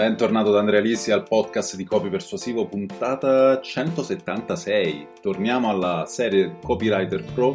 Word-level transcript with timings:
Bentornato 0.00 0.50
da 0.50 0.60
Andrea 0.60 0.80
Lisi 0.80 1.10
al 1.10 1.24
podcast 1.24 1.76
di 1.76 1.84
Copy 1.84 2.08
Persuasivo, 2.08 2.66
puntata 2.66 3.60
176. 3.60 5.08
Torniamo 5.20 5.68
alla 5.68 6.06
serie 6.06 6.56
Copywriter 6.62 7.22
Pro. 7.34 7.54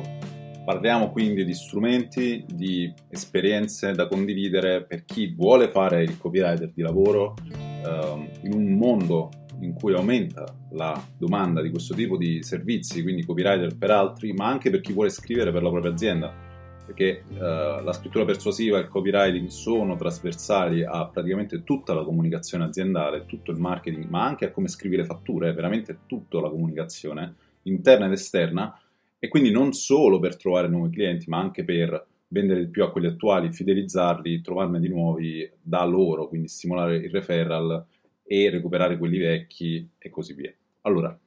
Parliamo 0.63 1.09
quindi 1.09 1.43
di 1.43 1.55
strumenti, 1.55 2.45
di 2.47 2.93
esperienze 3.09 3.93
da 3.93 4.07
condividere 4.07 4.83
per 4.83 5.05
chi 5.05 5.33
vuole 5.33 5.69
fare 5.69 6.03
il 6.03 6.19
copywriter 6.19 6.69
di 6.71 6.83
lavoro 6.83 7.33
eh, 7.51 8.31
in 8.43 8.53
un 8.53 8.77
mondo 8.77 9.31
in 9.61 9.73
cui 9.73 9.95
aumenta 9.95 10.45
la 10.73 11.03
domanda 11.17 11.63
di 11.63 11.71
questo 11.71 11.95
tipo 11.95 12.15
di 12.15 12.43
servizi, 12.43 13.01
quindi 13.01 13.25
copywriter 13.25 13.75
per 13.75 13.89
altri, 13.89 14.33
ma 14.33 14.45
anche 14.45 14.69
per 14.69 14.81
chi 14.81 14.93
vuole 14.93 15.09
scrivere 15.09 15.51
per 15.51 15.63
la 15.63 15.71
propria 15.71 15.93
azienda 15.93 16.44
perché 16.85 17.23
uh, 17.27 17.37
la 17.83 17.93
scrittura 17.93 18.25
persuasiva 18.25 18.77
e 18.77 18.81
il 18.81 18.87
copywriting 18.87 19.47
sono 19.47 19.95
trasversali 19.95 20.83
a 20.83 21.07
praticamente 21.07 21.63
tutta 21.63 21.93
la 21.93 22.03
comunicazione 22.03 22.65
aziendale, 22.65 23.25
tutto 23.25 23.51
il 23.51 23.57
marketing, 23.57 24.05
ma 24.05 24.23
anche 24.23 24.45
a 24.45 24.51
come 24.51 24.67
scrivere 24.67 25.03
fatture, 25.05 25.53
veramente 25.53 25.99
tutta 26.05 26.39
la 26.39 26.49
comunicazione 26.49 27.35
interna 27.63 28.05
ed 28.05 28.11
esterna 28.11 28.79
e 29.17 29.27
quindi 29.27 29.49
non 29.49 29.73
solo 29.73 30.19
per 30.19 30.37
trovare 30.37 30.67
nuovi 30.67 30.91
clienti, 30.91 31.29
ma 31.29 31.39
anche 31.39 31.63
per 31.63 32.05
vendere 32.27 32.65
di 32.65 32.67
più 32.67 32.83
a 32.83 32.91
quelli 32.91 33.07
attuali, 33.07 33.51
fidelizzarli, 33.51 34.41
trovarne 34.41 34.79
di 34.79 34.87
nuovi 34.87 35.49
da 35.61 35.83
loro, 35.85 36.27
quindi 36.27 36.47
stimolare 36.47 36.97
il 36.97 37.09
referral 37.09 37.85
e 38.23 38.49
recuperare 38.49 38.97
quelli 38.97 39.17
vecchi 39.17 39.87
e 39.97 40.09
così 40.09 40.33
via. 40.33 40.53
Allora, 40.81 41.17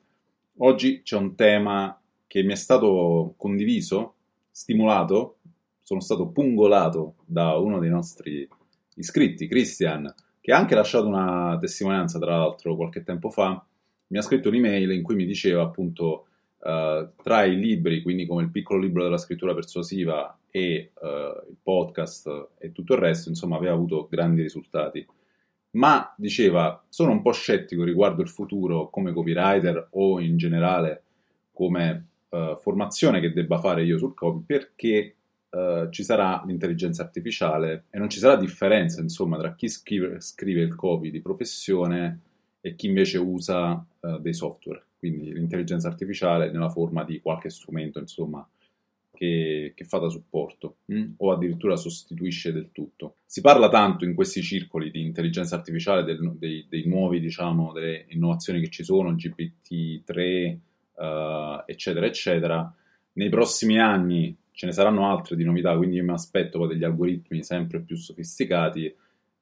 oggi 0.59 1.02
c'è 1.02 1.16
un 1.16 1.34
tema 1.34 2.00
che 2.26 2.42
mi 2.42 2.52
è 2.52 2.56
stato 2.56 3.34
condiviso, 3.36 4.14
stimolato 4.50 5.38
sono 5.88 6.01
stato 6.01 6.29
pungolato 6.29 7.15
da 7.24 7.57
uno 7.57 7.79
dei 7.79 7.88
nostri 7.88 8.46
iscritti, 8.96 9.49
Christian, 9.49 10.12
che 10.38 10.52
ha 10.52 10.59
anche 10.59 10.74
lasciato 10.74 11.07
una 11.07 11.57
testimonianza, 11.59 12.18
tra 12.18 12.37
l'altro, 12.37 12.76
qualche 12.76 13.02
tempo 13.02 13.30
fa. 13.30 13.65
Mi 14.09 14.18
ha 14.18 14.21
scritto 14.21 14.51
un'email 14.51 14.90
in 14.90 15.02
cui 15.02 15.15
mi 15.15 15.24
diceva 15.24 15.62
appunto 15.62 16.27
uh, 16.59 17.09
tra 17.23 17.45
i 17.45 17.57
libri, 17.57 18.02
quindi 18.02 18.27
come 18.27 18.43
il 18.43 18.51
piccolo 18.51 18.79
libro 18.79 19.02
della 19.02 19.16
scrittura 19.16 19.54
persuasiva 19.54 20.38
e 20.51 20.93
uh, 20.93 21.49
il 21.49 21.57
podcast 21.62 22.49
e 22.59 22.71
tutto 22.73 22.93
il 22.93 23.01
resto, 23.01 23.30
insomma, 23.30 23.57
aveva 23.57 23.73
avuto 23.73 24.09
grandi 24.10 24.43
risultati. 24.43 25.07
Ma 25.71 26.12
diceva, 26.18 26.84
sono 26.90 27.12
un 27.12 27.23
po' 27.23 27.32
scettico 27.32 27.82
riguardo 27.82 28.21
il 28.21 28.29
futuro 28.29 28.90
come 28.90 29.15
copywriter 29.15 29.88
o 29.93 30.21
in 30.21 30.37
generale 30.37 31.05
come 31.51 32.09
uh, 32.29 32.59
formazione 32.59 33.21
che 33.21 33.32
debba 33.32 33.59
fare 33.59 33.84
io 33.84 33.96
sul 33.96 34.12
copy 34.12 34.43
perché 34.45 35.15
uh, 35.51 35.88
ci 35.91 36.02
sarà 36.02 36.43
l'intelligenza 36.46 37.02
artificiale 37.02 37.85
e 37.91 37.99
non 37.99 38.09
ci 38.09 38.18
sarà 38.18 38.37
differenza, 38.37 39.01
insomma, 39.01 39.38
tra 39.38 39.55
chi 39.55 39.68
scrive, 39.68 40.21
scrive 40.21 40.63
il 40.63 40.74
copy 40.74 41.10
di 41.10 41.21
professione 41.21 42.21
e 42.60 42.74
chi 42.74 42.87
invece 42.87 43.18
usa 43.18 43.73
uh, 43.73 44.18
dei 44.18 44.35
software. 44.35 44.85
Quindi 44.99 45.32
l'intelligenza 45.32 45.88
artificiale 45.88 46.51
nella 46.51 46.71
forma 46.71 47.05
di 47.05 47.21
qualche 47.21 47.51
strumento, 47.51 48.01
insomma, 48.01 48.46
che, 49.18 49.73
che 49.74 49.85
fa 49.85 49.99
da 49.99 50.09
supporto 50.09 50.77
mh? 50.87 50.99
Mm, 50.99 51.13
o 51.16 51.32
addirittura 51.32 51.77
sostituisce 51.77 52.52
del 52.52 52.71
tutto. 52.71 53.16
Si 53.27 53.40
parla 53.40 53.68
tanto 53.68 54.05
in 54.05 54.15
questi 54.15 54.43
circoli 54.43 54.93
di 54.93 55.02
intelligenza 55.02 55.57
artificiale, 55.57 56.05
del, 56.05 56.37
dei, 56.37 56.66
dei, 56.68 56.87
nuovi, 56.87 57.18
diciamo, 57.21 57.73
delle 57.73 58.07
innovazioni 58.10 58.60
che 58.60 58.71
ci 58.71 58.85
sono, 58.85 59.12
GPT-3, 59.15 60.57
uh, 60.95 61.02
eh, 61.02 61.62
eccetera, 61.66 62.07
eccetera. 62.07 62.74
Nei 63.15 63.29
prossimi 63.29 63.80
anni 63.80 64.37
ce 64.59 64.66
ne 64.66 64.72
saranno 64.72 65.09
altre 65.09 65.37
di 65.37 65.44
novità, 65.44 65.76
quindi 65.76 65.94
io 65.94 66.03
mi 66.03 66.10
aspetto 66.10 66.66
degli 66.66 66.82
algoritmi 66.82 67.44
sempre 67.44 67.78
più 67.78 67.94
sofisticati, 67.94 68.92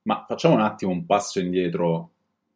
ma 0.03 0.27
facciamo 0.28 0.56
un 0.56 0.61
attimo 0.61 0.91
un 0.91 1.07
passo 1.07 1.41
indietro 1.41 2.11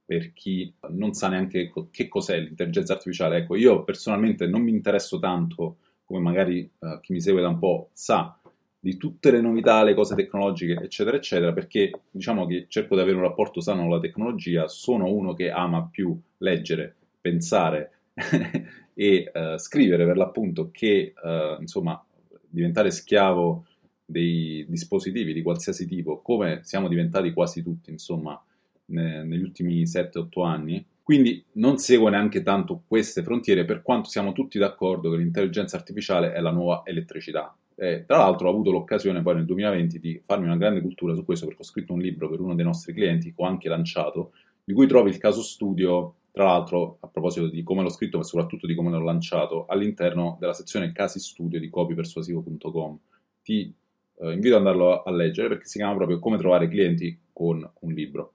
per 0.05 0.35
chi 0.35 0.71
non 0.91 1.15
sa 1.15 1.29
neanche 1.29 1.73
che 1.91 2.07
cos'è 2.07 2.39
l'intelligenza 2.39 2.93
artificiale. 2.93 3.39
Ecco, 3.39 3.57
io 3.57 3.83
personalmente 3.83 4.47
non 4.47 4.61
mi 4.61 4.73
interesso 4.73 5.19
tanto, 5.19 5.79
come 6.05 6.21
magari 6.21 6.71
uh, 6.81 7.01
chi 7.01 7.15
mi 7.15 7.23
segue 7.23 7.41
da 7.41 7.49
un 7.49 7.59
po' 7.59 7.89
sa, 7.95 8.39
di 8.79 8.99
tutte 8.99 9.31
le 9.31 9.41
novità, 9.41 9.83
le 9.83 9.95
cose 9.95 10.15
tecnologiche, 10.15 10.75
eccetera, 10.83 11.17
eccetera, 11.17 11.55
perché 11.55 12.03
diciamo 12.11 12.45
che 12.45 12.67
cerco 12.69 12.95
di 12.95 13.01
avere 13.01 13.17
un 13.17 13.23
rapporto 13.23 13.63
sano 13.63 13.81
con 13.81 13.91
la 13.93 14.01
tecnologia, 14.01 14.69
sono 14.69 15.11
uno 15.11 15.33
che 15.33 15.51
ama 15.51 15.89
più 15.91 16.15
leggere, 16.37 16.95
pensare 17.23 17.93
e 18.93 19.33
uh, 19.33 19.57
scrivere 19.57 20.05
per 20.05 20.19
l'appunto 20.19 20.69
che, 20.71 21.15
uh, 21.23 21.59
insomma, 21.59 22.05
diventare 22.51 22.91
schiavo 22.91 23.65
dei 24.05 24.67
dispositivi 24.69 25.33
di 25.33 25.43
qualsiasi 25.43 25.87
tipo, 25.87 26.21
come 26.21 26.61
siamo 26.63 26.89
diventati 26.89 27.33
quasi 27.33 27.63
tutti, 27.63 27.91
insomma, 27.91 28.43
ne, 28.87 29.25
negli 29.25 29.43
ultimi 29.43 29.83
7-8 29.85 30.45
anni. 30.45 30.85
Quindi 31.03 31.45
non 31.53 31.79
segue 31.79 32.11
neanche 32.11 32.43
tanto 32.43 32.83
queste 32.87 33.23
frontiere, 33.23 33.65
per 33.65 33.83
quanto 33.83 34.09
siamo 34.09 34.33
tutti 34.33 34.59
d'accordo 34.59 35.11
che 35.11 35.17
l'intelligenza 35.17 35.77
artificiale 35.77 36.33
è 36.33 36.41
la 36.41 36.53
nuova 36.53 36.83
elettricità. 36.85 37.55
E, 37.75 38.05
tra 38.07 38.19
l'altro 38.19 38.49
ho 38.49 38.53
avuto 38.53 38.71
l'occasione 38.71 39.23
poi 39.23 39.37
nel 39.37 39.47
2020 39.47 39.99
di 39.99 40.21
farmi 40.25 40.45
una 40.45 40.57
grande 40.57 40.83
cultura 40.83 41.15
su 41.15 41.25
questo 41.25 41.47
perché 41.47 41.63
ho 41.63 41.65
scritto 41.65 41.95
un 41.95 42.01
libro 42.01 42.29
per 42.29 42.41
uno 42.41 42.55
dei 42.55 42.65
nostri 42.65 42.93
clienti 42.93 43.33
che 43.33 43.43
ho 43.43 43.47
anche 43.47 43.69
lanciato, 43.69 44.33
di 44.63 44.75
cui 44.75 44.87
trovi 44.87 45.11
il 45.11 45.19
caso 45.19 45.43
studio 45.43 46.17
tra 46.33 46.45
l'altro, 46.45 46.99
a 47.01 47.09
proposito 47.09 47.49
di 47.49 47.63
come 47.63 47.83
l'ho 47.83 47.91
scritto, 47.91 48.19
ma 48.19 48.25
soprattutto 48.25 48.67
di 48.67 48.75
come 48.75 48.91
l'ho 48.91 49.03
lanciato, 49.03 49.67
all'interno 49.67 50.37
della 50.39 50.53
sezione 50.53 50.93
casi 50.93 51.19
studio 51.19 51.59
di 51.59 51.69
copypersuasivo.com. 51.69 52.99
Ti 53.43 53.75
eh, 54.21 54.33
invito 54.33 54.55
ad 54.55 54.61
andarlo 54.61 55.03
a 55.03 55.11
leggere 55.11 55.49
perché 55.49 55.67
si 55.67 55.79
chiama 55.79 55.97
proprio 55.97 56.19
Come 56.19 56.39
trovare 56.39 56.69
clienti 56.69 57.19
con 57.33 57.69
un 57.81 57.93
libro. 57.93 58.35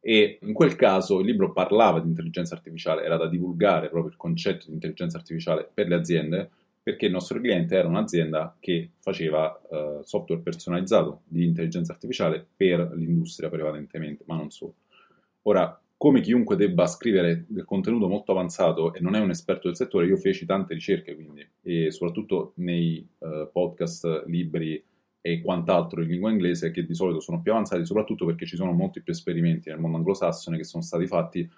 E 0.00 0.38
in 0.42 0.52
quel 0.52 0.74
caso 0.74 1.20
il 1.20 1.26
libro 1.26 1.52
parlava 1.52 2.00
di 2.00 2.08
intelligenza 2.08 2.56
artificiale, 2.56 3.04
era 3.04 3.16
da 3.16 3.28
divulgare 3.28 3.88
proprio 3.88 4.10
il 4.10 4.18
concetto 4.18 4.66
di 4.66 4.72
intelligenza 4.72 5.16
artificiale 5.16 5.70
per 5.72 5.86
le 5.86 5.94
aziende, 5.94 6.50
perché 6.82 7.06
il 7.06 7.12
nostro 7.12 7.38
cliente 7.38 7.76
era 7.76 7.86
un'azienda 7.86 8.56
che 8.58 8.90
faceva 8.98 9.56
eh, 9.70 10.00
software 10.02 10.42
personalizzato 10.42 11.20
di 11.24 11.44
intelligenza 11.44 11.92
artificiale 11.92 12.44
per 12.56 12.90
l'industria 12.94 13.48
prevalentemente, 13.48 14.24
ma 14.26 14.34
non 14.34 14.50
solo. 14.50 14.74
Ora, 15.42 15.80
come 16.02 16.20
chiunque 16.20 16.56
debba 16.56 16.88
scrivere 16.88 17.44
del 17.46 17.64
contenuto 17.64 18.08
molto 18.08 18.32
avanzato 18.32 18.92
e 18.92 18.98
non 18.98 19.14
è 19.14 19.20
un 19.20 19.30
esperto 19.30 19.68
del 19.68 19.76
settore, 19.76 20.06
io 20.06 20.16
feci 20.16 20.44
tante 20.44 20.74
ricerche 20.74 21.14
quindi, 21.14 21.48
e 21.62 21.92
soprattutto 21.92 22.54
nei 22.56 23.08
uh, 23.18 23.48
podcast, 23.52 24.24
libri 24.26 24.84
e 25.20 25.40
quant'altro 25.40 26.02
in 26.02 26.08
lingua 26.08 26.32
inglese 26.32 26.72
che 26.72 26.84
di 26.84 26.94
solito 26.96 27.20
sono 27.20 27.40
più 27.40 27.52
avanzati, 27.52 27.86
soprattutto 27.86 28.26
perché 28.26 28.46
ci 28.46 28.56
sono 28.56 28.72
molti 28.72 29.00
più 29.00 29.12
esperimenti 29.12 29.68
nel 29.68 29.78
mondo 29.78 29.98
anglosassone 29.98 30.56
che 30.56 30.64
sono 30.64 30.82
stati 30.82 31.06
fatti, 31.06 31.48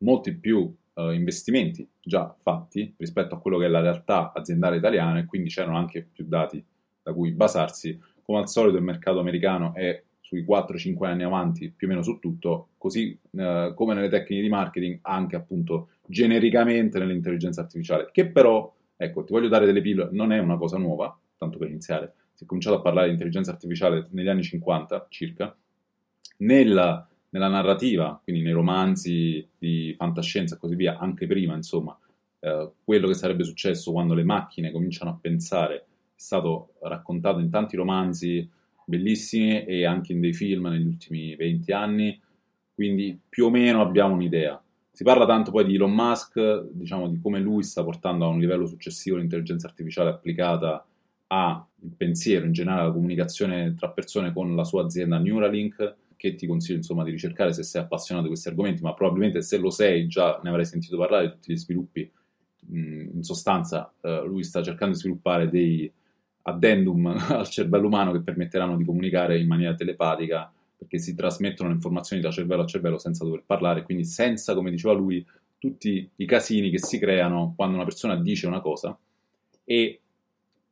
molti 0.00 0.34
più 0.34 0.70
uh, 0.92 1.10
investimenti 1.12 1.88
già 1.98 2.36
fatti 2.38 2.92
rispetto 2.98 3.34
a 3.34 3.40
quello 3.40 3.56
che 3.56 3.64
è 3.64 3.68
la 3.68 3.80
realtà 3.80 4.30
aziendale 4.34 4.76
italiana 4.76 5.20
e 5.20 5.24
quindi 5.24 5.48
c'erano 5.48 5.78
anche 5.78 6.06
più 6.12 6.26
dati 6.28 6.62
da 7.02 7.14
cui 7.14 7.30
basarsi. 7.30 7.98
Come 8.22 8.40
al 8.40 8.48
solito 8.50 8.76
il 8.76 8.82
mercato 8.82 9.20
americano 9.20 9.72
è 9.72 10.02
sui 10.26 10.44
4-5 10.44 11.06
anni 11.06 11.22
avanti 11.22 11.70
più 11.70 11.86
o 11.86 11.90
meno 11.90 12.02
su 12.02 12.18
tutto, 12.18 12.70
così 12.78 13.16
eh, 13.30 13.72
come 13.76 13.94
nelle 13.94 14.08
tecniche 14.08 14.42
di 14.42 14.48
marketing, 14.48 14.98
anche 15.02 15.36
appunto 15.36 15.90
genericamente 16.04 16.98
nell'intelligenza 16.98 17.60
artificiale, 17.60 18.08
che 18.10 18.26
però, 18.26 18.74
ecco, 18.96 19.22
ti 19.22 19.32
voglio 19.32 19.46
dare 19.46 19.66
delle 19.66 19.80
pillole, 19.80 20.10
non 20.10 20.32
è 20.32 20.38
una 20.40 20.56
cosa 20.56 20.78
nuova, 20.78 21.16
tanto 21.38 21.58
per 21.58 21.68
iniziare, 21.68 22.12
si 22.34 22.42
è 22.42 22.46
cominciato 22.46 22.76
a 22.76 22.80
parlare 22.80 23.06
di 23.06 23.12
intelligenza 23.12 23.52
artificiale 23.52 24.08
negli 24.10 24.26
anni 24.26 24.42
50 24.42 25.06
circa, 25.10 25.56
nella, 26.38 27.08
nella 27.28 27.48
narrativa, 27.48 28.20
quindi 28.20 28.42
nei 28.42 28.52
romanzi 28.52 29.48
di 29.56 29.94
fantascienza 29.96 30.56
e 30.56 30.58
così 30.58 30.74
via, 30.74 30.98
anche 30.98 31.28
prima, 31.28 31.54
insomma, 31.54 31.96
eh, 32.40 32.72
quello 32.82 33.06
che 33.06 33.14
sarebbe 33.14 33.44
successo 33.44 33.92
quando 33.92 34.14
le 34.14 34.24
macchine 34.24 34.72
cominciano 34.72 35.10
a 35.12 35.18
pensare 35.20 35.76
è 35.76 35.84
stato 36.16 36.70
raccontato 36.80 37.38
in 37.38 37.48
tanti 37.48 37.76
romanzi, 37.76 38.50
bellissimi 38.86 39.64
e 39.64 39.84
anche 39.84 40.12
in 40.12 40.20
dei 40.20 40.32
film 40.32 40.68
negli 40.68 40.86
ultimi 40.86 41.34
20 41.34 41.72
anni, 41.72 42.20
quindi 42.72 43.18
più 43.28 43.46
o 43.46 43.50
meno 43.50 43.82
abbiamo 43.82 44.14
un'idea. 44.14 44.62
Si 44.92 45.04
parla 45.04 45.26
tanto 45.26 45.50
poi 45.50 45.66
di 45.66 45.74
Elon 45.74 45.92
Musk, 45.92 46.70
diciamo 46.70 47.08
di 47.08 47.20
come 47.20 47.38
lui 47.40 47.62
sta 47.64 47.82
portando 47.84 48.24
a 48.24 48.28
un 48.28 48.38
livello 48.38 48.66
successivo 48.66 49.16
l'intelligenza 49.16 49.66
artificiale 49.66 50.10
applicata 50.10 50.86
al 51.26 51.66
pensiero, 51.96 52.46
in 52.46 52.52
generale 52.52 52.82
alla 52.82 52.92
comunicazione 52.92 53.74
tra 53.74 53.90
persone 53.90 54.32
con 54.32 54.54
la 54.54 54.64
sua 54.64 54.84
azienda 54.84 55.18
Neuralink, 55.18 55.96
che 56.16 56.34
ti 56.34 56.46
consiglio 56.46 56.78
insomma 56.78 57.04
di 57.04 57.10
ricercare 57.10 57.52
se 57.52 57.62
sei 57.62 57.82
appassionato 57.82 58.26
di 58.26 58.32
questi 58.32 58.48
argomenti, 58.48 58.82
ma 58.82 58.94
probabilmente 58.94 59.42
se 59.42 59.58
lo 59.58 59.70
sei 59.70 60.06
già 60.06 60.40
ne 60.42 60.48
avrai 60.48 60.64
sentito 60.64 60.96
parlare 60.96 61.26
di 61.26 61.32
tutti 61.32 61.52
gli 61.52 61.58
sviluppi. 61.58 62.10
In 62.68 63.22
sostanza 63.22 63.92
eh, 64.00 64.22
lui 64.26 64.42
sta 64.42 64.62
cercando 64.62 64.94
di 64.94 65.00
sviluppare 65.00 65.48
dei, 65.48 65.92
addendum 66.46 67.06
al 67.28 67.48
cervello 67.48 67.86
umano 67.86 68.12
che 68.12 68.20
permetteranno 68.20 68.76
di 68.76 68.84
comunicare 68.84 69.38
in 69.38 69.46
maniera 69.46 69.74
telepatica 69.74 70.50
perché 70.78 70.98
si 70.98 71.14
trasmettono 71.14 71.70
le 71.70 71.76
informazioni 71.76 72.20
da 72.20 72.30
cervello 72.30 72.62
a 72.62 72.66
cervello 72.66 72.98
senza 72.98 73.24
dover 73.24 73.42
parlare, 73.46 73.82
quindi 73.82 74.04
senza, 74.04 74.54
come 74.54 74.70
diceva 74.70 74.92
lui, 74.92 75.24
tutti 75.58 76.08
i 76.16 76.26
casini 76.26 76.70
che 76.70 76.78
si 76.78 76.98
creano 76.98 77.54
quando 77.56 77.76
una 77.76 77.84
persona 77.84 78.14
dice 78.16 78.46
una 78.46 78.60
cosa 78.60 78.96
e 79.64 80.00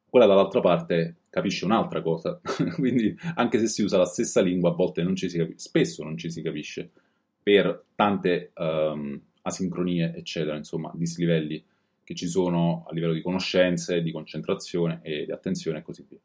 quella 0.08 0.26
dall'altra 0.26 0.60
parte 0.60 1.16
capisce 1.30 1.64
un'altra 1.64 2.02
cosa, 2.02 2.38
quindi 2.76 3.16
anche 3.34 3.58
se 3.58 3.66
si 3.66 3.82
usa 3.82 3.96
la 3.96 4.04
stessa 4.04 4.40
lingua 4.40 4.70
a 4.70 4.74
volte 4.74 5.02
non 5.02 5.16
ci 5.16 5.28
si 5.28 5.38
capisce, 5.38 5.58
spesso 5.58 6.04
non 6.04 6.16
ci 6.16 6.30
si 6.30 6.42
capisce. 6.42 6.90
per 7.42 7.84
tante 7.94 8.52
um, 8.56 9.20
asincronie, 9.42 10.14
eccetera, 10.14 10.56
insomma, 10.56 10.90
dislivelli 10.94 11.62
che 12.04 12.14
ci 12.14 12.28
sono 12.28 12.84
a 12.88 12.92
livello 12.92 13.12
di 13.12 13.22
conoscenze, 13.22 14.02
di 14.02 14.12
concentrazione 14.12 15.00
e 15.02 15.24
di 15.24 15.32
attenzione 15.32 15.78
e 15.78 15.82
così 15.82 16.04
via. 16.08 16.18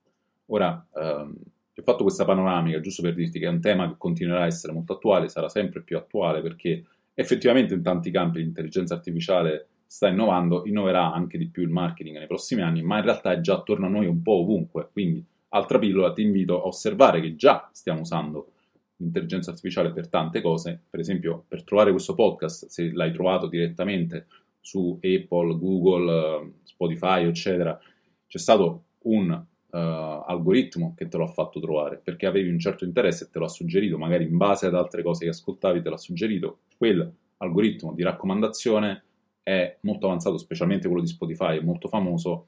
Ora, 0.48 0.86
um, 0.92 1.34
ho 1.76 1.82
fatto 1.82 2.04
questa 2.04 2.26
panoramica 2.26 2.80
giusto 2.82 3.02
per 3.02 3.14
dirti 3.14 3.40
che 3.40 3.46
è 3.46 3.50
un 3.50 3.62
tema 3.62 3.88
che 3.88 3.96
continuerà 3.98 4.44
a 4.44 4.48
essere 4.48 4.74
molto 4.74 4.94
attuale, 4.94 5.30
sarà 5.30 5.48
sempre 5.48 5.82
più 5.82 5.98
attuale 5.98 6.42
perché 6.42 6.84
effettivamente 7.14 7.74
in 7.74 7.82
tanti 7.82 8.12
campi 8.12 8.40
l'intelligenza 8.40 8.94
artificiale 8.94 9.68
sta 9.86 10.08
innovando, 10.08 10.66
innoverà 10.66 11.12
anche 11.12 11.38
di 11.38 11.48
più 11.48 11.64
il 11.64 11.70
marketing 11.70 12.18
nei 12.18 12.28
prossimi 12.28 12.62
anni, 12.62 12.84
ma 12.84 12.98
in 12.98 13.06
realtà 13.06 13.32
è 13.32 13.40
già 13.40 13.56
attorno 13.56 13.88
a 13.88 13.90
noi 13.90 14.06
un 14.06 14.22
po' 14.22 14.42
ovunque. 14.42 14.90
Quindi, 14.92 15.26
altra 15.50 15.80
pillola, 15.80 16.14
ti 16.14 16.22
invito 16.22 16.62
a 16.62 16.68
osservare 16.68 17.20
che 17.22 17.36
già 17.36 17.70
stiamo 17.74 18.02
usando 18.02 18.52
l'intelligenza 18.98 19.50
artificiale 19.50 19.92
per 19.92 20.08
tante 20.08 20.42
cose, 20.42 20.80
per 20.90 21.00
esempio 21.00 21.44
per 21.48 21.64
trovare 21.64 21.92
questo 21.92 22.14
podcast, 22.14 22.68
se 22.68 22.92
l'hai 22.92 23.12
trovato 23.12 23.48
direttamente 23.48 24.28
su 24.60 25.00
Apple, 25.02 25.58
Google, 25.58 26.54
Spotify, 26.64 27.26
eccetera, 27.26 27.80
c'è 28.28 28.38
stato 28.38 28.84
un 29.04 29.30
uh, 29.32 29.78
algoritmo 29.78 30.94
che 30.96 31.08
te 31.08 31.18
lo 31.18 31.24
ha 31.24 31.32
fatto 31.32 31.60
trovare 31.60 32.00
perché 32.04 32.26
avevi 32.26 32.50
un 32.50 32.60
certo 32.60 32.86
interesse 32.86 33.26
e 33.26 33.30
te 33.30 33.40
lo 33.40 33.46
ha 33.46 33.50
suggerito, 33.50 33.98
magari 33.98 34.26
in 34.26 34.38
base 34.38 34.66
ad 34.66 34.76
altre 34.76 35.02
cose 35.02 35.26
che 35.26 35.32
ascoltavi 35.32 35.82
te 35.82 35.90
l'ha 35.90 35.98
suggerito. 35.98 36.60
Quel 36.78 37.12
algoritmo 37.38 37.94
di 37.94 38.04
raccomandazione 38.04 39.04
è 39.42 39.78
molto 39.82 40.06
avanzato, 40.06 40.38
specialmente 40.38 40.88
quello 40.88 41.02
di 41.02 41.10
Spotify, 41.10 41.58
è 41.58 41.62
molto 41.62 41.88
famoso, 41.88 42.48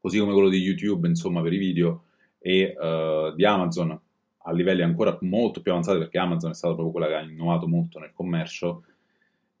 così 0.00 0.18
come 0.18 0.32
quello 0.32 0.48
di 0.48 0.58
YouTube, 0.58 1.08
insomma, 1.08 1.40
per 1.40 1.52
i 1.52 1.58
video, 1.58 2.04
e 2.38 2.74
uh, 2.76 3.34
di 3.34 3.44
Amazon 3.44 3.98
a 4.44 4.52
livelli 4.52 4.82
ancora 4.82 5.16
molto 5.22 5.60
più 5.60 5.70
avanzati, 5.70 5.98
perché 5.98 6.18
Amazon 6.18 6.50
è 6.50 6.54
stata 6.54 6.74
proprio 6.74 6.92
quella 6.92 7.06
che 7.06 7.14
ha 7.14 7.30
innovato 7.30 7.68
molto 7.68 7.98
nel 7.98 8.12
commercio, 8.12 8.84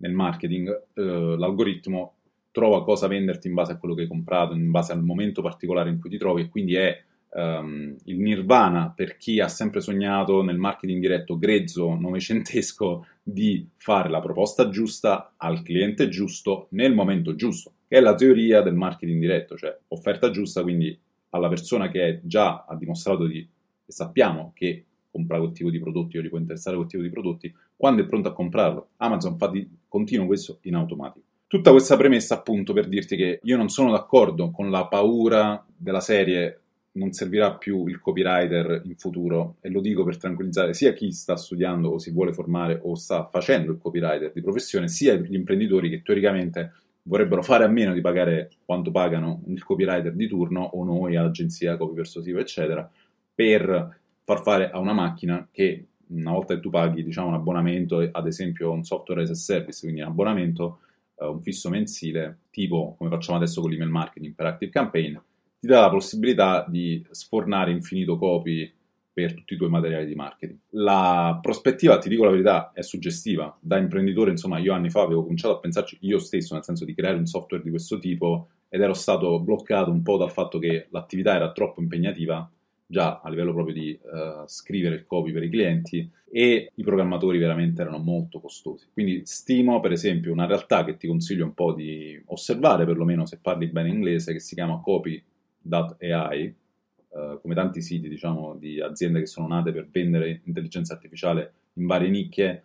nel 0.00 0.12
marketing, 0.12 0.68
uh, 0.94 1.00
l'algoritmo 1.36 2.14
trova 2.50 2.82
cosa 2.82 3.06
venderti 3.06 3.48
in 3.48 3.54
base 3.54 3.72
a 3.72 3.78
quello 3.78 3.94
che 3.94 4.02
hai 4.02 4.08
comprato, 4.08 4.54
in 4.54 4.70
base 4.70 4.92
al 4.92 5.02
momento 5.02 5.40
particolare 5.40 5.88
in 5.88 6.00
cui 6.00 6.10
ti 6.10 6.18
trovi, 6.18 6.42
e 6.42 6.48
quindi 6.48 6.74
è 6.74 7.00
um, 7.30 7.94
il 8.04 8.18
nirvana 8.18 8.92
per 8.94 9.16
chi 9.16 9.40
ha 9.40 9.48
sempre 9.48 9.80
sognato 9.80 10.42
nel 10.42 10.58
marketing 10.58 11.00
diretto 11.00 11.38
grezzo, 11.38 11.94
novecentesco, 11.94 13.06
di 13.22 13.68
fare 13.76 14.08
la 14.08 14.20
proposta 14.20 14.68
giusta 14.68 15.34
al 15.36 15.62
cliente 15.62 16.08
giusto 16.08 16.66
nel 16.70 16.92
momento 16.92 17.36
giusto, 17.36 17.72
che 17.86 17.98
è 17.98 18.00
la 18.00 18.14
teoria 18.14 18.62
del 18.62 18.74
marketing 18.74 19.20
diretto, 19.20 19.56
cioè 19.56 19.78
offerta 19.88 20.30
giusta, 20.30 20.62
quindi 20.62 20.98
alla 21.30 21.48
persona 21.48 21.88
che 21.88 22.20
già 22.24 22.64
ha 22.66 22.74
dimostrato 22.74 23.26
di, 23.26 23.38
e 23.38 23.92
sappiamo 23.92 24.50
che 24.54 24.84
compra 25.08 25.38
quel 25.38 25.52
tipo 25.52 25.70
di 25.70 25.78
prodotti 25.78 26.18
o 26.18 26.22
gli 26.22 26.28
può 26.28 26.38
interessare 26.38 26.76
quel 26.76 26.88
tipo 26.88 27.02
di 27.02 27.10
prodotti, 27.10 27.54
quando 27.76 28.02
è 28.02 28.06
pronto 28.06 28.28
a 28.28 28.32
comprarlo. 28.32 28.88
Amazon 28.96 29.36
fa 29.36 29.48
di 29.48 29.68
continuo 29.90 30.26
questo 30.26 30.58
in 30.62 30.76
automatico. 30.76 31.26
Tutta 31.48 31.72
questa 31.72 31.96
premessa 31.96 32.36
appunto 32.36 32.72
per 32.72 32.86
dirti 32.86 33.16
che 33.16 33.40
io 33.42 33.56
non 33.56 33.68
sono 33.68 33.90
d'accordo 33.90 34.52
con 34.52 34.70
la 34.70 34.86
paura 34.86 35.62
della 35.76 36.00
serie 36.00 36.60
non 36.92 37.12
servirà 37.12 37.54
più 37.56 37.86
il 37.86 38.00
copywriter 38.00 38.82
in 38.84 38.94
futuro 38.96 39.56
e 39.60 39.68
lo 39.68 39.80
dico 39.80 40.04
per 40.04 40.16
tranquillizzare 40.16 40.74
sia 40.74 40.92
chi 40.92 41.10
sta 41.10 41.36
studiando 41.36 41.88
o 41.88 41.98
si 41.98 42.12
vuole 42.12 42.32
formare 42.32 42.80
o 42.82 42.94
sta 42.94 43.28
facendo 43.30 43.72
il 43.72 43.78
copywriter 43.78 44.32
di 44.32 44.40
professione, 44.40 44.88
sia 44.88 45.14
gli 45.14 45.34
imprenditori 45.34 45.90
che 45.90 46.02
teoricamente 46.02 46.72
vorrebbero 47.02 47.42
fare 47.42 47.64
a 47.64 47.68
meno 47.68 47.92
di 47.92 48.00
pagare 48.00 48.50
quanto 48.64 48.92
pagano 48.92 49.42
il 49.46 49.62
copywriter 49.62 50.12
di 50.12 50.28
turno 50.28 50.62
o 50.62 50.84
noi, 50.84 51.16
agenzia, 51.16 51.76
copy 51.76 51.94
persuasivo, 51.94 52.38
eccetera, 52.38 52.88
per 53.34 53.98
far 54.22 54.42
fare 54.42 54.70
a 54.70 54.78
una 54.78 54.92
macchina 54.92 55.48
che 55.50 55.86
una 56.10 56.32
volta 56.32 56.54
che 56.54 56.60
tu 56.60 56.70
paghi 56.70 57.02
diciamo, 57.02 57.28
un 57.28 57.34
abbonamento, 57.34 58.08
ad 58.10 58.26
esempio 58.26 58.70
un 58.70 58.84
software 58.84 59.22
as 59.22 59.30
a 59.30 59.34
service, 59.34 59.80
quindi 59.80 60.00
un 60.00 60.08
abbonamento, 60.08 60.80
uh, 61.16 61.26
un 61.26 61.40
fisso 61.40 61.68
mensile, 61.70 62.38
tipo 62.50 62.94
come 62.98 63.10
facciamo 63.10 63.38
adesso 63.38 63.60
con 63.60 63.70
l'email 63.70 63.90
marketing 63.90 64.34
per 64.34 64.46
Active 64.46 64.70
Campaign, 64.70 65.16
ti 65.58 65.66
dà 65.66 65.80
la 65.80 65.90
possibilità 65.90 66.64
di 66.68 67.04
sfornare 67.10 67.70
infinito 67.70 68.16
copy 68.16 68.72
per 69.12 69.34
tutti 69.34 69.54
i 69.54 69.56
tuoi 69.56 69.68
materiali 69.68 70.06
di 70.06 70.14
marketing. 70.14 70.58
La 70.70 71.38
prospettiva, 71.42 71.98
ti 71.98 72.08
dico 72.08 72.24
la 72.24 72.30
verità, 72.30 72.72
è 72.72 72.80
suggestiva. 72.80 73.54
Da 73.60 73.76
imprenditore, 73.76 74.30
insomma, 74.30 74.58
io 74.58 74.72
anni 74.72 74.88
fa 74.88 75.02
avevo 75.02 75.22
cominciato 75.22 75.56
a 75.56 75.58
pensarci 75.58 75.98
io 76.00 76.18
stesso, 76.18 76.54
nel 76.54 76.64
senso 76.64 76.84
di 76.84 76.94
creare 76.94 77.18
un 77.18 77.26
software 77.26 77.62
di 77.62 77.70
questo 77.70 77.98
tipo 77.98 78.48
ed 78.68 78.80
ero 78.80 78.94
stato 78.94 79.40
bloccato 79.40 79.90
un 79.90 80.02
po' 80.02 80.16
dal 80.16 80.30
fatto 80.30 80.58
che 80.58 80.86
l'attività 80.90 81.34
era 81.34 81.52
troppo 81.52 81.80
impegnativa, 81.80 82.48
già 82.90 83.20
a 83.22 83.30
livello 83.30 83.52
proprio 83.52 83.72
di 83.72 83.96
uh, 84.02 84.46
scrivere 84.46 84.96
il 84.96 85.06
copy 85.06 85.30
per 85.30 85.44
i 85.44 85.48
clienti 85.48 86.10
e 86.28 86.72
i 86.74 86.82
programmatori 86.82 87.38
veramente 87.38 87.82
erano 87.82 87.98
molto 87.98 88.40
costosi. 88.40 88.88
Quindi 88.92 89.22
stimo, 89.24 89.78
per 89.78 89.92
esempio, 89.92 90.32
una 90.32 90.46
realtà 90.46 90.84
che 90.84 90.96
ti 90.96 91.06
consiglio 91.06 91.44
un 91.44 91.54
po' 91.54 91.72
di 91.72 92.20
osservare, 92.26 92.84
perlomeno 92.84 93.26
se 93.26 93.38
parli 93.40 93.68
bene 93.68 93.90
inglese, 93.90 94.32
che 94.32 94.40
si 94.40 94.56
chiama 94.56 94.80
Copy 94.80 95.22
AI, 95.70 96.42
eh, 96.42 97.38
come 97.40 97.54
tanti 97.54 97.80
siti 97.80 98.08
diciamo, 98.08 98.56
di 98.56 98.80
aziende 98.80 99.20
che 99.20 99.26
sono 99.26 99.46
nate 99.46 99.70
per 99.70 99.88
vendere 99.88 100.40
intelligenza 100.44 100.94
artificiale 100.94 101.52
in 101.74 101.86
varie 101.86 102.08
nicchie, 102.08 102.64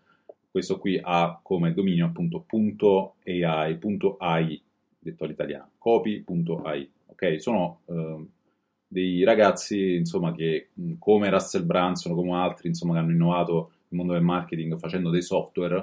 questo 0.50 0.80
qui 0.80 1.00
ha 1.00 1.40
come 1.44 1.74
dominio 1.74 2.06
appunto 2.08 2.46
.ai, 3.26 3.78
.ai 4.18 4.62
detto 4.98 5.24
all'italiano, 5.24 5.72
copy.ai, 5.78 6.92
ok? 7.08 7.42
Sono 7.42 7.82
eh, 7.86 8.26
dei 8.88 9.24
ragazzi, 9.24 9.96
insomma, 9.96 10.34
che 10.34 10.70
come 11.00 11.30
Russell 11.30 11.66
Branson, 11.66 12.16
come 12.16 12.36
altri, 12.36 12.70
insomma, 12.70 12.94
che 12.94 13.00
hanno 13.00 13.12
innovato 13.12 13.72
il 13.90 13.98
mondo 13.98 14.14
del 14.14 14.24
marketing 14.24 14.78
facendo 14.78 15.10
dei 15.10 15.22
software 15.22 15.76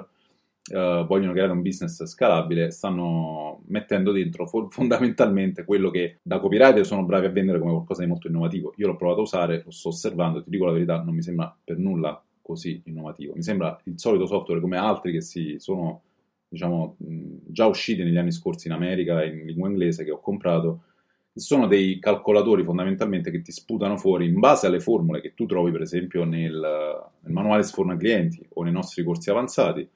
uh, 0.71 1.05
vogliono 1.05 1.31
creare 1.33 1.51
un 1.51 1.61
business 1.61 2.03
scalabile, 2.05 2.71
stanno 2.71 3.61
mettendo 3.67 4.11
dentro 4.11 4.47
fo- 4.47 4.69
fondamentalmente 4.69 5.65
quello 5.65 5.89
che 5.89 6.19
da 6.21 6.39
copywriter 6.39 6.85
sono 6.85 7.03
bravi 7.03 7.25
a 7.25 7.31
vendere 7.31 7.59
come 7.59 7.71
qualcosa 7.71 8.01
di 8.01 8.07
molto 8.07 8.27
innovativo. 8.27 8.73
Io 8.77 8.87
l'ho 8.87 8.95
provato 8.95 9.19
a 9.19 9.23
usare, 9.23 9.63
lo 9.65 9.71
sto 9.71 9.89
osservando, 9.89 10.43
ti 10.43 10.49
dico 10.49 10.65
la 10.65 10.71
verità, 10.71 11.01
non 11.01 11.13
mi 11.13 11.21
sembra 11.21 11.55
per 11.63 11.77
nulla 11.77 12.21
così 12.41 12.81
innovativo. 12.85 13.33
Mi 13.35 13.43
sembra 13.43 13.79
il 13.85 13.99
solito 13.99 14.25
software 14.25 14.61
come 14.61 14.77
altri 14.77 15.11
che 15.11 15.21
si 15.21 15.55
sono 15.59 16.01
diciamo, 16.47 16.95
già 16.97 17.65
usciti 17.65 18.03
negli 18.03 18.17
anni 18.17 18.31
scorsi 18.31 18.67
in 18.67 18.73
America 18.73 19.23
in 19.23 19.45
lingua 19.45 19.69
inglese 19.69 20.03
che 20.03 20.11
ho 20.11 20.19
comprato 20.19 20.83
sono 21.33 21.67
dei 21.67 21.99
calcolatori 21.99 22.63
fondamentalmente 22.63 23.31
che 23.31 23.41
ti 23.41 23.51
sputano 23.51 23.97
fuori 23.97 24.27
in 24.27 24.39
base 24.39 24.67
alle 24.67 24.79
formule 24.79 25.19
che 25.19 25.33
tu 25.33 25.45
trovi 25.45 25.71
per 25.71 25.81
esempio 25.81 26.23
nel, 26.25 26.51
nel 26.51 27.33
manuale 27.33 27.63
sforna 27.63 27.97
clienti 27.97 28.45
o 28.53 28.63
nei 28.63 28.71
nostri 28.71 29.03
corsi 29.03 29.31
avanzati 29.31 29.87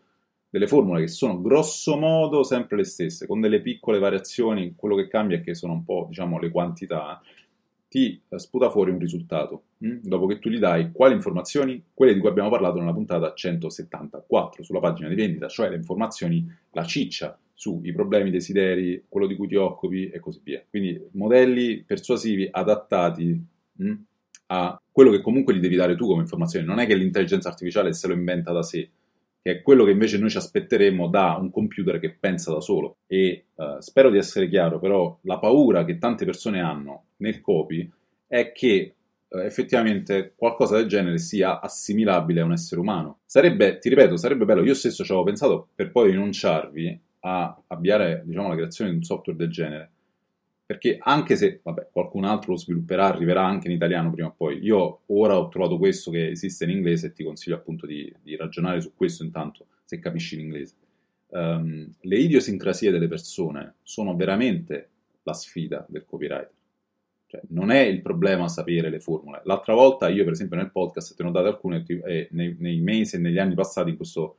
delle 0.49 0.67
formule 0.67 1.01
che 1.01 1.07
sono 1.07 1.41
grosso 1.41 1.97
modo 1.97 2.43
sempre 2.43 2.77
le 2.77 2.85
stesse, 2.85 3.27
con 3.27 3.41
delle 3.41 3.61
piccole 3.61 3.99
variazioni, 3.99 4.73
quello 4.75 4.95
che 4.95 5.07
cambia 5.07 5.37
è 5.37 5.41
che 5.41 5.53
sono 5.53 5.73
un 5.73 5.83
po' 5.83 6.05
diciamo 6.07 6.39
le 6.39 6.49
quantità, 6.49 7.21
ti 7.89 8.19
eh, 8.27 8.39
sputa 8.39 8.69
fuori 8.69 8.91
un 8.91 8.99
risultato. 8.99 9.63
Hm? 9.79 9.99
Dopo 10.03 10.25
che 10.25 10.39
tu 10.39 10.49
gli 10.49 10.57
dai 10.57 10.91
quali 10.91 11.13
informazioni? 11.13 11.83
Quelle 11.93 12.13
di 12.13 12.19
cui 12.19 12.29
abbiamo 12.29 12.49
parlato 12.49 12.79
nella 12.79 12.93
puntata 12.93 13.33
174 13.33 14.63
sulla 14.63 14.79
pagina 14.79 15.09
di 15.09 15.15
vendita, 15.15 15.47
cioè 15.47 15.69
le 15.69 15.75
informazioni, 15.75 16.49
la 16.71 16.83
ciccia 16.85 17.37
sui 17.57 17.91
problemi, 17.91 18.29
desideri, 18.29 19.05
quello 19.09 19.25
di 19.25 19.35
cui 19.35 19.47
ti 19.47 19.55
occupi 19.55 20.09
e 20.09 20.19
così 20.19 20.41
via. 20.43 20.63
Quindi 20.69 21.01
modelli 21.13 21.83
persuasivi 21.83 22.47
adattati 22.51 23.43
hm? 23.77 23.93
a 24.47 24.79
quello 24.91 25.09
che 25.09 25.21
comunque 25.21 25.55
gli 25.55 25.59
devi 25.59 25.75
dare 25.75 25.95
tu 25.95 26.05
come 26.05 26.21
informazioni. 26.21 26.67
Non 26.67 26.77
è 26.77 26.85
che 26.85 26.93
l'intelligenza 26.93 27.49
artificiale 27.49 27.93
se 27.93 28.07
lo 28.07 28.13
inventa 28.13 28.51
da 28.51 28.61
sé, 28.61 28.87
che 29.41 29.51
è 29.51 29.61
quello 29.63 29.85
che 29.85 29.91
invece 29.91 30.19
noi 30.19 30.29
ci 30.29 30.37
aspetteremo 30.37 31.07
da 31.07 31.35
un 31.41 31.49
computer 31.49 31.99
che 31.99 32.15
pensa 32.19 32.53
da 32.53 32.61
solo. 32.61 32.97
E 33.07 33.45
uh, 33.55 33.79
spero 33.79 34.11
di 34.11 34.19
essere 34.19 34.47
chiaro, 34.47 34.77
però 34.77 35.17
la 35.23 35.39
paura 35.39 35.83
che 35.83 35.97
tante 35.97 36.25
persone 36.25 36.61
hanno 36.61 37.05
nel 37.17 37.41
copy 37.41 37.91
è 38.27 38.51
che 38.51 38.93
uh, 39.29 39.37
effettivamente 39.39 40.33
qualcosa 40.35 40.77
del 40.77 40.85
genere 40.85 41.17
sia 41.17 41.59
assimilabile 41.59 42.41
a 42.41 42.45
un 42.45 42.51
essere 42.51 42.79
umano. 42.79 43.21
Sarebbe, 43.25 43.79
ti 43.79 43.89
ripeto, 43.89 44.15
sarebbe 44.15 44.45
bello, 44.45 44.63
io 44.63 44.75
stesso 44.75 45.03
ci 45.03 45.11
avevo 45.11 45.25
pensato 45.25 45.69
per 45.73 45.89
poi 45.89 46.11
rinunciarvi 46.11 47.05
a 47.19 47.61
avviare 47.67 48.23
diciamo, 48.25 48.49
la 48.49 48.55
creazione 48.55 48.91
di 48.91 48.97
un 48.97 49.03
software 49.03 49.37
del 49.37 49.49
genere, 49.49 49.91
perché 50.65 50.97
anche 50.99 51.35
se 51.35 51.61
vabbè, 51.63 51.89
qualcun 51.91 52.25
altro 52.25 52.51
lo 52.51 52.57
svilupperà, 52.57 53.05
arriverà 53.05 53.45
anche 53.45 53.67
in 53.67 53.73
italiano 53.73 54.11
prima 54.11 54.27
o 54.27 54.33
poi, 54.35 54.59
io 54.61 55.01
ora 55.07 55.37
ho 55.37 55.47
trovato 55.47 55.77
questo 55.77 56.11
che 56.11 56.29
esiste 56.29 56.65
in 56.65 56.71
inglese 56.71 57.07
e 57.07 57.13
ti 57.13 57.23
consiglio 57.23 57.55
appunto 57.55 57.85
di, 57.85 58.13
di 58.21 58.35
ragionare 58.35 58.81
su 58.81 58.93
questo 58.95 59.23
intanto, 59.23 59.67
se 59.85 59.99
capisci 59.99 60.35
l'inglese. 60.35 60.75
Um, 61.29 61.89
le 62.01 62.17
idiosincrasie 62.17 62.91
delle 62.91 63.07
persone 63.07 63.75
sono 63.83 64.15
veramente 64.15 64.89
la 65.23 65.33
sfida 65.33 65.85
del 65.87 66.05
copywriter. 66.05 66.51
Cioè, 67.27 67.41
non 67.49 67.71
è 67.71 67.81
il 67.81 68.01
problema 68.01 68.47
sapere 68.47 68.89
le 68.89 69.01
formule. 69.01 69.41
L'altra 69.43 69.73
volta 69.73 70.07
io, 70.07 70.23
per 70.23 70.31
esempio, 70.31 70.55
nel 70.55 70.71
podcast 70.71 71.13
te 71.13 71.23
ne 71.23 71.29
ho 71.29 71.31
date 71.33 71.49
alcune 71.49 71.83
e 71.85 72.29
nei, 72.31 72.55
nei 72.59 72.79
mesi 72.79 73.17
e 73.17 73.19
negli 73.19 73.37
anni 73.37 73.53
passati 73.53 73.89
in 73.89 73.97
questo 73.97 74.37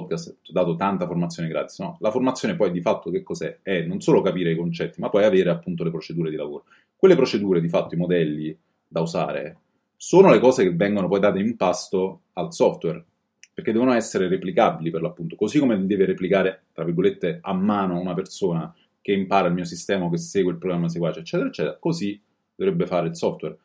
podcast 0.00 0.28
ho 0.30 0.52
dato 0.52 0.74
tanta 0.76 1.06
formazione 1.06 1.48
gratis, 1.48 1.78
no? 1.78 1.96
La 2.00 2.10
formazione 2.10 2.56
poi 2.56 2.70
di 2.70 2.80
fatto 2.80 3.10
che 3.10 3.22
cos'è? 3.22 3.58
È 3.62 3.80
non 3.82 4.00
solo 4.00 4.20
capire 4.20 4.50
i 4.52 4.56
concetti, 4.56 5.00
ma 5.00 5.08
poi 5.08 5.24
avere 5.24 5.50
appunto 5.50 5.84
le 5.84 5.90
procedure 5.90 6.30
di 6.30 6.36
lavoro. 6.36 6.64
Quelle 6.96 7.16
procedure, 7.16 7.60
di 7.60 7.68
fatto, 7.68 7.94
i 7.94 7.98
modelli 7.98 8.56
da 8.86 9.00
usare, 9.00 9.58
sono 9.96 10.30
le 10.30 10.38
cose 10.40 10.64
che 10.64 10.74
vengono 10.74 11.08
poi 11.08 11.20
date 11.20 11.38
in 11.38 11.56
pasto 11.56 12.20
al 12.34 12.52
software. 12.52 13.04
perché 13.54 13.70
devono 13.70 13.92
essere 13.92 14.26
replicabili 14.26 14.90
per 14.90 15.00
l'appunto, 15.00 15.36
così 15.36 15.60
come 15.60 15.86
deve 15.86 16.04
replicare, 16.06 16.64
tra 16.72 16.82
virgolette, 16.82 17.38
a 17.40 17.52
mano 17.54 18.00
una 18.00 18.12
persona 18.12 18.74
che 19.00 19.12
impara 19.12 19.46
il 19.46 19.54
mio 19.54 19.64
sistema, 19.64 20.10
che 20.10 20.18
segue 20.18 20.50
il 20.50 20.58
programma 20.58 20.88
seguace, 20.88 21.20
eccetera, 21.20 21.48
eccetera, 21.48 21.76
così 21.78 22.20
dovrebbe 22.52 22.86
fare 22.86 23.06
il 23.06 23.16
software. 23.16 23.56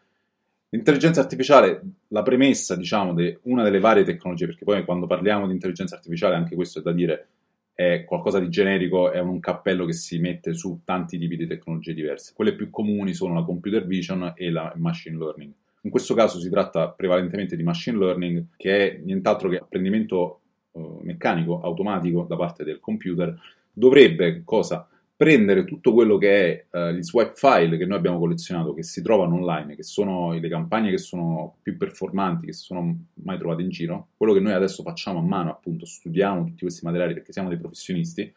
L'intelligenza 0.71 1.21
artificiale, 1.21 1.81
la 2.09 2.21
premessa, 2.21 2.75
diciamo, 2.75 3.15
di 3.15 3.35
una 3.43 3.63
delle 3.63 3.79
varie 3.79 4.03
tecnologie, 4.03 4.45
perché 4.45 4.63
poi 4.63 4.85
quando 4.85 5.07
parliamo 5.07 5.47
di 5.47 5.53
intelligenza 5.53 5.95
artificiale, 5.95 6.35
anche 6.35 6.53
questo 6.53 6.79
è 6.79 6.81
da 6.83 6.91
dire, 6.91 7.27
è 7.73 8.03
qualcosa 8.05 8.39
di 8.39 8.49
generico, 8.49 9.09
è 9.09 9.19
un 9.19 9.39
cappello 9.39 9.85
che 9.85 9.93
si 9.93 10.19
mette 10.19 10.53
su 10.53 10.81
tanti 10.83 11.17
tipi 11.17 11.37
di 11.37 11.47
tecnologie 11.47 11.93
diverse. 11.93 12.33
Quelle 12.35 12.53
più 12.53 12.69
comuni 12.69 13.13
sono 13.13 13.33
la 13.33 13.43
computer 13.43 13.85
vision 13.85 14.33
e 14.35 14.51
la 14.51 14.71
machine 14.75 15.17
learning. 15.17 15.51
In 15.83 15.89
questo 15.89 16.13
caso 16.13 16.39
si 16.39 16.49
tratta 16.49 16.89
prevalentemente 16.89 17.55
di 17.55 17.63
machine 17.63 17.97
learning, 17.97 18.45
che 18.57 18.91
è 18.91 18.99
nient'altro 19.01 19.49
che 19.49 19.57
apprendimento 19.57 20.41
eh, 20.73 20.97
meccanico, 21.01 21.61
automatico 21.61 22.25
da 22.27 22.35
parte 22.35 22.63
del 22.63 22.79
computer. 22.79 23.39
Dovrebbe 23.71 24.41
cosa? 24.43 24.87
Prendere 25.19 25.65
tutto 25.65 25.91
quello 25.91 26.17
che 26.17 26.69
è 26.69 26.77
uh, 26.77 26.91
gli 26.93 27.03
swipe 27.03 27.33
file 27.35 27.75
che 27.75 27.85
noi 27.85 27.97
abbiamo 27.97 28.19
collezionato, 28.19 28.73
che 28.73 28.83
si 28.83 29.01
trovano 29.01 29.35
online, 29.35 29.75
che 29.75 29.83
sono 29.83 30.31
le 30.31 30.47
campagne 30.47 30.91
che 30.91 30.97
sono 30.97 31.57
più 31.61 31.75
performanti, 31.75 32.45
che 32.45 32.53
si 32.53 32.63
sono 32.63 32.97
mai 33.15 33.37
trovate 33.37 33.61
in 33.61 33.67
giro, 33.67 34.11
quello 34.15 34.31
che 34.31 34.39
noi 34.39 34.53
adesso 34.53 34.81
facciamo 34.81 35.19
a 35.19 35.21
mano, 35.21 35.49
appunto, 35.49 35.85
studiamo 35.85 36.45
tutti 36.45 36.61
questi 36.61 36.85
materiali 36.85 37.15
perché 37.15 37.33
siamo 37.33 37.49
dei 37.49 37.57
professionisti, 37.57 38.33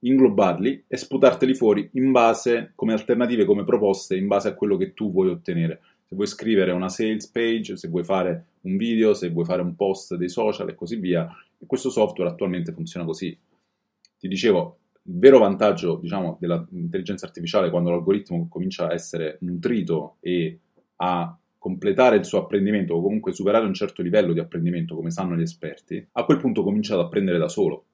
inglobarli 0.00 0.84
e 0.86 0.96
sputarteli 0.98 1.54
fuori 1.54 1.88
in 1.94 2.12
base, 2.12 2.72
come 2.74 2.92
alternative, 2.92 3.46
come 3.46 3.64
proposte, 3.64 4.14
in 4.14 4.26
base 4.26 4.48
a 4.48 4.54
quello 4.54 4.76
che 4.76 4.92
tu 4.92 5.10
vuoi 5.10 5.30
ottenere. 5.30 5.80
Se 6.04 6.14
vuoi 6.14 6.26
scrivere 6.26 6.72
una 6.72 6.90
sales 6.90 7.28
page, 7.28 7.78
se 7.78 7.88
vuoi 7.88 8.04
fare 8.04 8.44
un 8.60 8.76
video, 8.76 9.14
se 9.14 9.30
vuoi 9.30 9.46
fare 9.46 9.62
un 9.62 9.74
post 9.74 10.16
dei 10.16 10.28
social 10.28 10.68
e 10.68 10.74
così 10.74 10.96
via, 10.96 11.26
e 11.58 11.64
questo 11.64 11.88
software 11.88 12.30
attualmente 12.30 12.72
funziona 12.72 13.06
così. 13.06 13.34
Ti 14.18 14.28
dicevo, 14.28 14.79
il 15.02 15.18
vero 15.18 15.38
vantaggio, 15.38 15.98
diciamo, 16.00 16.36
dell'intelligenza 16.40 17.26
artificiale 17.26 17.70
quando 17.70 17.90
l'algoritmo 17.90 18.48
comincia 18.48 18.88
a 18.88 18.92
essere 18.92 19.38
nutrito 19.40 20.16
e 20.20 20.58
a 20.96 21.36
completare 21.58 22.16
il 22.16 22.24
suo 22.24 22.38
apprendimento 22.38 22.94
o 22.94 23.02
comunque 23.02 23.32
superare 23.32 23.66
un 23.66 23.74
certo 23.74 24.02
livello 24.02 24.32
di 24.32 24.40
apprendimento, 24.40 24.94
come 24.94 25.10
sanno 25.10 25.36
gli 25.36 25.42
esperti, 25.42 26.06
a 26.12 26.24
quel 26.24 26.38
punto 26.38 26.62
comincia 26.62 26.94
ad 26.94 27.00
apprendere 27.00 27.38
da 27.38 27.48
solo 27.48 27.84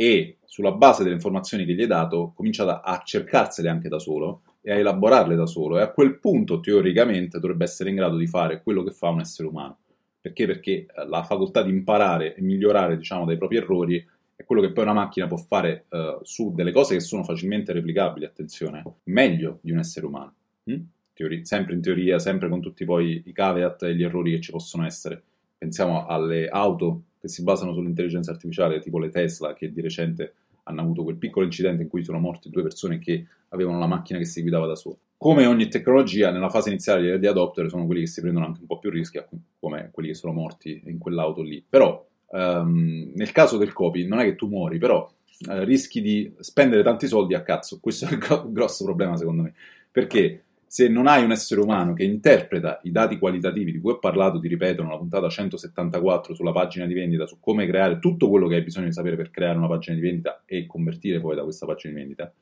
e 0.00 0.38
sulla 0.46 0.72
base 0.72 1.02
delle 1.02 1.16
informazioni 1.16 1.66
che 1.66 1.74
gli 1.74 1.82
hai 1.82 1.86
dato 1.86 2.32
comincia 2.34 2.80
a 2.82 3.02
cercarsele 3.04 3.68
anche 3.68 3.90
da 3.90 3.98
solo 3.98 4.40
e 4.62 4.72
a 4.72 4.76
elaborarle 4.76 5.36
da 5.36 5.44
solo 5.44 5.78
e 5.78 5.82
a 5.82 5.90
quel 5.90 6.18
punto 6.18 6.60
teoricamente 6.60 7.38
dovrebbe 7.38 7.64
essere 7.64 7.90
in 7.90 7.96
grado 7.96 8.16
di 8.16 8.26
fare 8.26 8.62
quello 8.62 8.82
che 8.82 8.92
fa 8.92 9.10
un 9.10 9.20
essere 9.20 9.46
umano. 9.46 9.76
Perché? 10.18 10.46
Perché 10.46 10.86
la 11.06 11.22
facoltà 11.22 11.62
di 11.62 11.68
imparare 11.68 12.34
e 12.34 12.40
migliorare, 12.40 12.96
diciamo, 12.96 13.26
dai 13.26 13.36
propri 13.36 13.58
errori 13.58 14.06
quello 14.50 14.66
che 14.66 14.72
poi 14.72 14.82
una 14.82 14.94
macchina 14.94 15.28
può 15.28 15.36
fare 15.36 15.84
uh, 15.90 16.18
su 16.24 16.52
delle 16.52 16.72
cose 16.72 16.94
che 16.94 17.00
sono 17.00 17.22
facilmente 17.22 17.72
replicabili, 17.72 18.24
attenzione, 18.24 18.82
meglio 19.04 19.60
di 19.62 19.70
un 19.70 19.78
essere 19.78 20.06
umano. 20.06 20.34
Hm? 20.64 20.74
Teori- 21.12 21.46
sempre 21.46 21.74
in 21.74 21.80
teoria, 21.80 22.18
sempre 22.18 22.48
con 22.48 22.60
tutti 22.60 22.84
poi 22.84 23.22
i 23.26 23.32
caveat 23.32 23.84
e 23.84 23.94
gli 23.94 24.02
errori 24.02 24.32
che 24.32 24.40
ci 24.40 24.50
possono 24.50 24.84
essere. 24.84 25.22
Pensiamo 25.56 26.04
alle 26.04 26.48
auto 26.48 27.02
che 27.20 27.28
si 27.28 27.44
basano 27.44 27.72
sull'intelligenza 27.72 28.32
artificiale, 28.32 28.80
tipo 28.80 28.98
le 28.98 29.10
Tesla, 29.10 29.54
che 29.54 29.70
di 29.70 29.80
recente 29.80 30.34
hanno 30.64 30.80
avuto 30.80 31.04
quel 31.04 31.14
piccolo 31.14 31.44
incidente 31.44 31.84
in 31.84 31.88
cui 31.88 32.02
sono 32.02 32.18
morte 32.18 32.50
due 32.50 32.64
persone 32.64 32.98
che 32.98 33.24
avevano 33.50 33.78
la 33.78 33.86
macchina 33.86 34.18
che 34.18 34.24
si 34.24 34.40
guidava 34.40 34.66
da 34.66 34.74
sola. 34.74 34.96
Come 35.16 35.46
ogni 35.46 35.68
tecnologia, 35.68 36.32
nella 36.32 36.50
fase 36.50 36.70
iniziale 36.70 37.20
di 37.20 37.26
adopter 37.28 37.68
sono 37.68 37.86
quelli 37.86 38.00
che 38.00 38.08
si 38.08 38.20
prendono 38.20 38.46
anche 38.46 38.62
un 38.62 38.66
po' 38.66 38.80
più 38.80 38.90
rischi, 38.90 39.22
come 39.60 39.90
quelli 39.92 40.08
che 40.08 40.16
sono 40.16 40.32
morti 40.32 40.82
in 40.86 40.98
quell'auto 40.98 41.40
lì. 41.40 41.64
Però 41.68 42.04
um, 42.30 43.12
nel 43.14 43.32
caso 43.32 43.56
del 43.56 43.72
copy 43.72 44.06
non 44.06 44.20
è 44.20 44.24
che 44.24 44.34
tu 44.34 44.48
muori, 44.48 44.78
però 44.78 45.08
uh, 45.48 45.64
rischi 45.64 46.00
di 46.00 46.32
spendere 46.40 46.82
tanti 46.82 47.06
soldi 47.06 47.34
a 47.34 47.42
cazzo. 47.42 47.78
Questo 47.80 48.06
è 48.06 48.12
il 48.12 48.18
gro- 48.18 48.50
grosso 48.50 48.84
problema 48.84 49.16
secondo 49.16 49.42
me, 49.42 49.54
perché 49.90 50.44
se 50.70 50.86
non 50.86 51.08
hai 51.08 51.24
un 51.24 51.32
essere 51.32 51.60
umano 51.60 51.94
che 51.94 52.04
interpreta 52.04 52.78
i 52.84 52.92
dati 52.92 53.18
qualitativi 53.18 53.72
di 53.72 53.80
cui 53.80 53.90
ho 53.90 53.98
parlato, 53.98 54.38
ti 54.38 54.46
ripeto, 54.46 54.84
nella 54.84 54.98
puntata 54.98 55.28
174 55.28 56.32
sulla 56.32 56.52
pagina 56.52 56.86
di 56.86 56.94
vendita, 56.94 57.26
su 57.26 57.38
come 57.40 57.66
creare 57.66 57.98
tutto 57.98 58.28
quello 58.28 58.46
che 58.46 58.54
hai 58.54 58.62
bisogno 58.62 58.86
di 58.86 58.92
sapere 58.92 59.16
per 59.16 59.30
creare 59.30 59.58
una 59.58 59.66
pagina 59.66 59.96
di 59.96 60.02
vendita 60.02 60.42
e 60.46 60.66
convertire 60.66 61.20
poi 61.20 61.34
da 61.34 61.42
questa 61.42 61.66
pagina 61.66 61.92
di 61.92 61.98
vendita, 61.98 62.32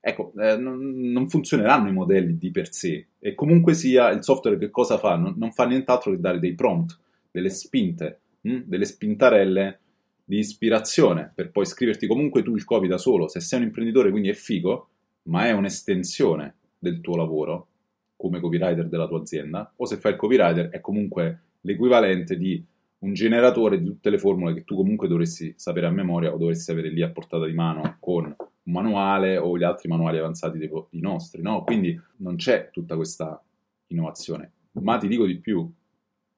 ecco, 0.00 0.34
eh, 0.38 0.58
non, 0.58 0.78
non, 1.10 1.30
funzioneranno 1.30 1.88
i 1.88 1.92
modelli 1.92 2.36
di 2.36 2.50
per 2.50 2.70
sé. 2.70 3.06
E 3.18 3.34
comunque 3.34 3.72
sia, 3.72 4.10
il 4.10 4.22
software 4.22 4.58
che 4.58 4.68
cosa 4.68 4.98
fa? 4.98 5.16
Non, 5.16 5.36
non 5.38 5.52
fa 5.52 5.64
nient'altro 5.64 6.10
che 6.10 6.20
dare 6.20 6.38
dei 6.38 6.54
prompt, 6.54 6.98
delle 7.30 7.48
spinte 7.48 8.20
hm, 8.48 8.62
delle 8.66 8.84
spintarelle 8.84 9.80
di 10.24 10.38
ispirazione 10.38 11.32
per 11.34 11.50
poi 11.50 11.64
scriverti 11.64 12.06
comunque 12.06 12.42
tu 12.42 12.54
il 12.54 12.64
copy 12.64 12.86
da 12.86 12.98
solo. 12.98 13.28
Se 13.28 13.40
sei 13.40 13.60
un 13.60 13.66
imprenditore, 13.66 14.10
quindi 14.10 14.28
è 14.28 14.34
figo, 14.34 14.88
ma 15.24 15.46
è 15.46 15.52
un'estensione 15.52 16.54
del 16.78 17.00
tuo 17.00 17.16
lavoro 17.16 17.68
come 18.16 18.40
copywriter 18.40 18.88
della 18.88 19.06
tua 19.06 19.20
azienda, 19.20 19.72
o 19.76 19.84
se 19.86 19.96
fai 19.96 20.12
il 20.12 20.18
copywriter 20.18 20.68
è 20.70 20.80
comunque 20.80 21.42
l'equivalente 21.62 22.36
di 22.36 22.62
un 23.00 23.14
generatore 23.14 23.78
di 23.78 23.84
tutte 23.84 24.10
le 24.10 24.18
formule 24.18 24.54
che 24.54 24.64
tu 24.64 24.74
comunque 24.74 25.06
dovresti 25.06 25.54
sapere 25.56 25.86
a 25.86 25.90
memoria 25.90 26.34
o 26.34 26.36
dovresti 26.36 26.72
avere 26.72 26.90
lì 26.90 27.02
a 27.02 27.10
portata 27.10 27.46
di 27.46 27.52
mano 27.52 27.96
con 28.00 28.24
un 28.24 28.72
manuale 28.72 29.36
o 29.36 29.56
gli 29.56 29.62
altri 29.62 29.88
manuali 29.88 30.18
avanzati 30.18 30.58
dei, 30.58 30.68
dei 30.68 31.00
nostri, 31.00 31.42
no? 31.42 31.62
Quindi 31.62 31.98
non 32.16 32.36
c'è 32.36 32.70
tutta 32.72 32.96
questa 32.96 33.40
innovazione. 33.88 34.52
Ma 34.72 34.98
ti 34.98 35.08
dico 35.08 35.26
di 35.26 35.38
più, 35.38 35.70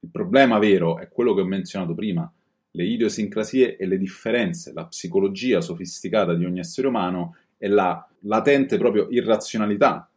il 0.01 0.11
problema 0.11 0.59
vero 0.59 0.99
è 0.99 1.09
quello 1.09 1.35
che 1.35 1.43
ho 1.43 1.47
menzionato 1.47 1.95
prima, 1.95 2.31
le 2.73 2.85
idiosincrasie 2.85 3.77
e 3.77 3.87
le 3.87 3.99
differenze, 3.99 4.73
la 4.73 4.87
psicologia 4.87 5.61
sofisticata 5.61 6.35
di 6.35 6.45
ogni 6.45 6.61
essere 6.61 6.87
umano 6.87 7.37
e 7.59 7.69
la 7.69 8.07
latente 8.21 8.79
proprio 8.79 9.09
irrazionalità 9.11 10.11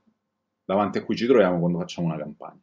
davanti 0.64 0.98
a 1.00 1.04
cui 1.04 1.16
ci 1.16 1.26
troviamo 1.26 1.60
quando 1.60 1.80
facciamo 1.80 2.08
una 2.08 2.18
campagna. 2.18 2.62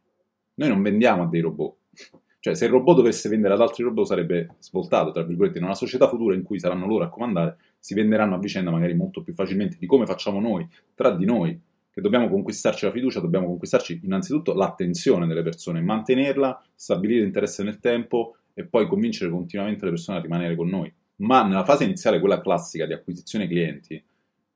Noi 0.54 0.68
non 0.68 0.82
vendiamo 0.82 1.22
a 1.22 1.26
dei 1.26 1.40
robot. 1.40 1.76
Cioè, 2.40 2.54
se 2.54 2.64
il 2.64 2.70
robot 2.70 2.96
dovesse 2.96 3.28
vendere 3.28 3.52
ad 3.52 3.60
altri 3.60 3.84
robot 3.84 4.06
sarebbe 4.06 4.54
svoltato, 4.60 5.12
tra 5.12 5.22
virgolette, 5.22 5.58
in 5.58 5.64
una 5.64 5.74
società 5.74 6.08
futura 6.08 6.34
in 6.34 6.42
cui 6.42 6.58
saranno 6.58 6.86
loro 6.86 7.04
a 7.04 7.10
comandare, 7.10 7.58
si 7.78 7.92
venderanno 7.92 8.34
a 8.34 8.38
vicenda 8.38 8.70
magari 8.70 8.94
molto 8.94 9.22
più 9.22 9.34
facilmente 9.34 9.76
di 9.78 9.84
come 9.84 10.06
facciamo 10.06 10.40
noi, 10.40 10.66
tra 10.94 11.10
di 11.10 11.26
noi, 11.26 11.60
che 12.00 12.09
dobbiamo 12.09 12.28
conquistarci 12.28 12.87
la 12.87 12.90
fiducia, 12.90 13.21
dobbiamo 13.21 13.47
conquistarci 13.47 14.00
innanzitutto 14.04 14.54
l'attenzione 14.54 15.26
delle 15.26 15.42
persone, 15.42 15.83
mantenerla, 15.83 16.64
stabilire 16.75 17.25
interesse 17.25 17.62
nel 17.62 17.78
tempo 17.78 18.38
e 18.54 18.64
poi 18.64 18.88
convincere 18.88 19.30
continuamente 19.30 19.85
le 19.85 19.90
persone 19.90 20.19
a 20.19 20.21
rimanere 20.21 20.57
con 20.57 20.69
noi. 20.69 20.92
Ma 21.16 21.47
nella 21.47 21.64
fase 21.64 21.85
iniziale, 21.85 22.19
quella 22.19 22.40
classica 22.40 22.87
di 22.87 22.95
acquisizione 22.95 23.47
clienti, 23.47 24.02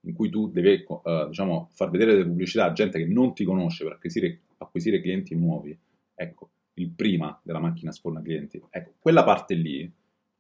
in 0.06 0.14
cui 0.14 0.30
tu 0.30 0.50
devi 0.50 0.84
uh, 0.86 1.28
diciamo, 1.28 1.68
far 1.72 1.90
vedere 1.90 2.12
delle 2.12 2.24
pubblicità 2.24 2.64
a 2.64 2.72
gente 2.72 2.98
che 2.98 3.06
non 3.06 3.34
ti 3.34 3.44
conosce 3.44 3.84
per 3.84 3.92
acquisire, 3.94 4.40
acquisire 4.58 5.00
clienti 5.00 5.34
nuovi, 5.34 5.78
ecco, 6.14 6.50
il 6.74 6.90
prima 6.90 7.38
della 7.42 7.60
macchina 7.60 7.92
sforna 7.92 8.22
clienti, 8.22 8.60
ecco, 8.70 8.92
quella 8.98 9.22
parte 9.22 9.54
lì 9.54 9.90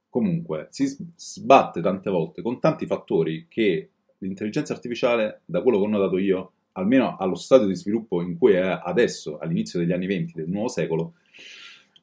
comunque 0.08 0.68
si 0.70 0.86
sbatte 1.16 1.80
tante 1.80 2.08
volte 2.08 2.40
con 2.40 2.60
tanti 2.60 2.86
fattori 2.86 3.46
che 3.48 3.90
l'intelligenza 4.18 4.72
artificiale, 4.72 5.42
da 5.44 5.60
quello 5.60 5.78
che 5.78 5.84
ho 5.84 5.88
notato 5.88 6.18
io, 6.18 6.52
almeno 6.74 7.16
allo 7.16 7.34
stadio 7.34 7.66
di 7.66 7.74
sviluppo 7.74 8.22
in 8.22 8.38
cui 8.38 8.52
è 8.52 8.80
adesso, 8.82 9.38
all'inizio 9.38 9.78
degli 9.78 9.92
anni 9.92 10.06
20 10.06 10.32
del 10.34 10.48
nuovo 10.48 10.68
secolo, 10.68 11.14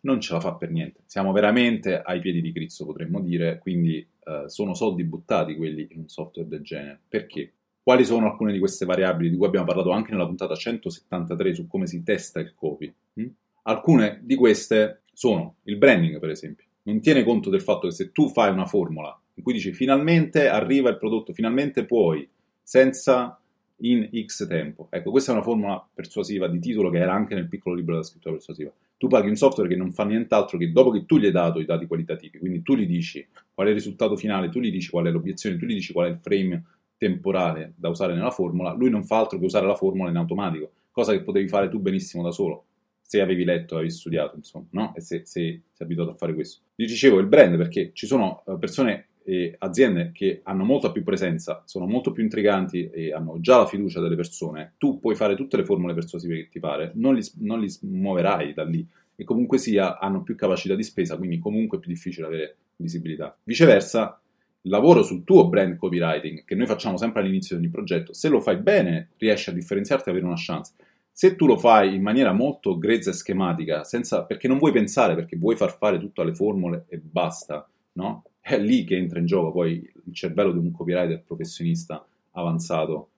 non 0.02 0.20
ce 0.20 0.34
la 0.34 0.40
fa 0.40 0.54
per 0.56 0.72
niente. 0.72 1.02
Siamo 1.06 1.32
veramente 1.32 2.02
ai 2.02 2.20
piedi 2.20 2.42
di 2.42 2.52
Cristo, 2.52 2.86
potremmo 2.86 3.22
dire, 3.22 3.60
quindi 3.60 3.98
eh, 3.98 4.44
sono 4.48 4.74
soldi 4.74 5.04
buttati 5.04 5.56
quelli 5.56 5.88
in 5.92 6.00
un 6.00 6.10
software 6.10 6.48
del 6.48 6.62
genere. 6.62 7.00
Perché? 7.08 7.54
Quali 7.84 8.06
sono 8.06 8.28
alcune 8.28 8.52
di 8.52 8.60
queste 8.60 8.86
variabili 8.86 9.30
di 9.30 9.38
cui 9.38 9.48
abbiamo 9.48 9.66
parlato 9.66 9.92
anche 9.92 10.12
nella 10.12 10.26
puntata 10.26 10.56
173 10.56 11.54
su 11.54 11.68
come 11.68 11.88
si 11.88 12.04
testa 12.04 12.40
il 12.40 12.54
copy? 12.56 12.94
Hm? 13.16 13.28
Alcune 13.64 14.20
di 14.24 14.36
queste 14.36 15.02
sono 15.14 15.56
il 15.64 15.78
branding, 15.78 16.20
per 16.20 16.30
esempio. 16.30 16.66
Non 16.84 17.00
tiene 17.00 17.24
conto 17.24 17.50
del 17.50 17.62
fatto 17.62 17.88
che 17.88 17.94
se 17.94 18.12
tu 18.12 18.30
fai 18.30 18.52
una 18.52 18.66
formula 18.66 19.16
in 19.36 19.44
cui 19.44 19.54
dici 19.54 19.74
finalmente 19.74 20.48
arriva 20.48 20.90
il 20.90 20.98
prodotto, 20.98 21.34
finalmente 21.34 21.86
puoi, 21.86 22.28
senza 22.62 23.41
in 23.82 24.10
X 24.26 24.48
tempo. 24.48 24.88
Ecco, 24.90 25.12
questa 25.12 25.32
è 25.32 25.36
una 25.36 25.44
formula 25.44 25.88
persuasiva 25.94 26.48
di 26.48 26.60
titolo 26.60 26.90
che 26.90 27.00
era 27.00 27.14
anche 27.14 27.36
nel 27.36 27.48
piccolo 27.48 27.76
libro 27.76 27.94
della 27.94 28.06
scrittura 28.06 28.34
persuasiva. 28.34 28.72
Tu 28.98 29.08
paghi 29.08 29.30
un 29.30 29.36
software 29.36 29.70
che 29.70 29.76
non 29.76 29.92
fa 29.92 30.06
nient'altro 30.06 30.58
che 30.58 30.72
dopo 30.72 30.92
che 30.92 31.06
tu 31.06 31.18
gli 31.18 31.26
hai 31.26 31.32
dato 31.32 31.60
i 31.60 31.66
dati 31.66 31.88
qualitativi, 31.88 32.38
quindi 32.38 32.62
tu 32.62 32.76
gli 32.76 32.86
dici 32.86 33.28
qual 33.54 33.68
è 33.68 33.70
il 33.70 33.76
risultato 33.76 34.16
finale, 34.16 34.50
tu 34.50 34.60
gli 34.60 34.72
dici 34.72 34.90
qual 34.90 35.06
è 35.06 35.12
l'obiezione, 35.12 35.58
tu 35.58 35.66
gli 35.66 35.74
dici 35.74 35.94
qual 35.94 36.08
è 36.08 36.10
il 36.12 36.20
frame 36.20 36.64
temporale 36.98 37.74
da 37.76 37.90
usare 37.90 38.14
nella 38.14 38.30
formula, 38.30 38.74
lui 38.74 38.92
non 38.92 39.04
fa 39.04 39.18
altro 39.18 39.40
che 39.40 39.46
usare 39.46 39.66
la 39.66 39.76
formula 39.76 40.10
in 40.10 40.18
automatico, 40.18 40.72
cosa 40.92 41.14
che 41.14 41.22
potevi 41.22 41.48
fare 41.48 41.68
tu 41.68 41.80
benissimo 41.80 42.22
da 42.22 42.32
solo 42.32 42.66
se 43.12 43.20
avevi 43.20 43.44
letto, 43.44 43.76
avevi 43.76 43.90
studiato, 43.90 44.38
insomma, 44.38 44.68
no? 44.70 44.94
E 44.96 45.02
se, 45.02 45.26
se 45.26 45.64
sei 45.74 45.84
abituato 45.84 46.12
a 46.12 46.16
fare 46.16 46.34
questo. 46.34 46.62
Vi 46.76 46.86
dicevo 46.86 47.20
il 47.20 47.26
brand 47.26 47.58
perché 47.58 47.92
ci 47.92 48.06
sono 48.06 48.42
eh, 48.48 48.56
persone 48.58 49.08
e 49.24 49.56
aziende 49.60 50.12
che 50.14 50.42
hanno 50.44 50.64
molta 50.64 50.92
più 50.92 51.04
presenza, 51.04 51.64
sono 51.66 51.86
molto 51.86 52.12
più 52.12 52.24
intriganti 52.24 52.90
e 52.90 53.14
hanno 53.14 53.40
già 53.40 53.58
la 53.58 53.66
fiducia 53.66 54.00
delle 54.00 54.16
persone, 54.16 54.74
tu 54.78 55.00
puoi 55.00 55.16
fare 55.16 55.36
tutte 55.36 55.58
le 55.58 55.66
formule 55.66 55.94
persuasive 55.94 56.36
che 56.36 56.50
ti 56.50 56.60
pare, 56.60 56.92
non 56.96 57.16
li, 57.16 57.22
non 57.40 57.60
li 57.60 57.72
muoverai 57.82 58.54
da 58.54 58.64
lì 58.64 58.86
e 59.16 59.24
comunque 59.24 59.58
sia 59.58 60.00
hanno 60.00 60.24
più 60.24 60.36
capacità 60.36 60.76
di 60.76 60.84
spesa, 60.84 61.18
quindi 61.18 61.40
comunque 61.40 61.78
è 61.78 61.82
più 61.82 61.92
difficile 61.92 62.26
avere 62.26 62.56
visibilità. 62.78 63.38
Viceversa, 63.44 64.20
lavoro 64.64 65.04
sul 65.04 65.24
tuo 65.24 65.48
brand 65.48 65.76
copywriting, 65.76 66.44
che 66.44 66.56
noi 66.56 66.66
facciamo 66.66 66.98
sempre 66.98 67.22
all'inizio 67.22 67.56
di 67.56 67.64
ogni 67.64 67.72
progetto, 67.72 68.14
se 68.14 68.30
lo 68.30 68.40
fai 68.40 68.58
bene 68.58 69.10
riesci 69.18 69.50
a 69.50 69.54
differenziarti 69.54 70.10
e 70.10 70.12
avere 70.12 70.26
una 70.26 70.36
chance. 70.38 70.74
Se 71.12 71.36
tu 71.36 71.46
lo 71.46 71.58
fai 71.58 71.94
in 71.94 72.02
maniera 72.02 72.32
molto 72.32 72.78
grezza 72.78 73.12
e 73.12 73.14
schematica, 73.14 73.84
senza, 73.84 74.24
perché 74.24 74.48
non 74.48 74.58
vuoi 74.58 74.72
pensare, 74.72 75.14
perché 75.14 75.38
vuoi 75.38 75.56
far 75.56 75.76
fare 75.76 76.00
tutte 76.00 76.24
le 76.24 76.34
formule 76.34 76.86
e 76.88 76.98
basta, 76.98 77.70
no? 77.94 78.24
È 78.42 78.58
lì 78.58 78.84
che 78.84 78.98
entra 78.98 79.20
in 79.20 79.26
gioco 79.26 79.52
poi 79.52 79.90
il 80.06 80.14
cervello 80.14 80.52
di 80.52 80.58
un 80.58 80.72
copywriter 80.72 81.22
professionista 81.22 82.06
avanzato, 82.32 83.10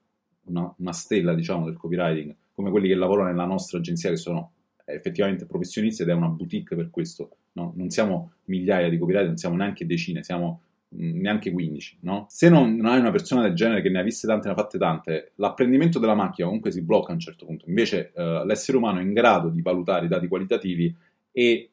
una, 0.45 0.71
una 0.77 0.93
stella 0.93 1.33
diciamo 1.33 1.65
del 1.65 1.77
copywriting, 1.77 2.35
come 2.53 2.69
quelli 2.69 2.89
che 2.89 2.95
lavorano 2.95 3.29
nella 3.29 3.45
nostra 3.45 3.79
agenzia 3.79 4.09
che 4.09 4.17
sono 4.17 4.51
effettivamente 4.85 5.45
professionisti 5.45 6.01
ed 6.01 6.09
è 6.09 6.13
una 6.13 6.27
boutique 6.27 6.75
per 6.75 6.89
questo. 6.89 7.37
No? 7.53 7.73
Non 7.75 7.89
siamo 7.89 8.33
migliaia 8.45 8.89
di 8.89 8.97
copywriter, 8.97 9.27
non 9.27 9.37
siamo 9.37 9.55
neanche 9.55 9.85
decine, 9.85 10.23
siamo 10.23 10.61
neanche 10.95 11.51
15, 11.51 11.97
no? 12.01 12.27
Se 12.29 12.49
non, 12.49 12.75
non, 12.75 12.91
hai 12.91 12.99
una 12.99 13.11
persona 13.11 13.41
del 13.41 13.53
genere 13.53 13.81
che 13.81 13.89
ne 13.89 13.99
ha 13.99 14.03
viste 14.03 14.27
tante, 14.27 14.47
ne 14.47 14.53
ha 14.53 14.57
fatte 14.57 14.77
tante, 14.77 15.31
l'apprendimento 15.35 15.99
della 15.99 16.13
macchina 16.13 16.47
comunque 16.47 16.71
si 16.71 16.81
blocca 16.81 17.11
a 17.11 17.13
un 17.13 17.19
certo 17.19 17.45
punto. 17.45 17.65
Invece 17.67 18.11
eh, 18.13 18.43
l'essere 18.45 18.77
umano 18.77 18.99
è 18.99 19.01
in 19.01 19.13
grado 19.13 19.49
di 19.49 19.61
valutare 19.61 20.05
i 20.05 20.09
dati 20.09 20.27
qualitativi 20.27 20.95
e 21.31 21.69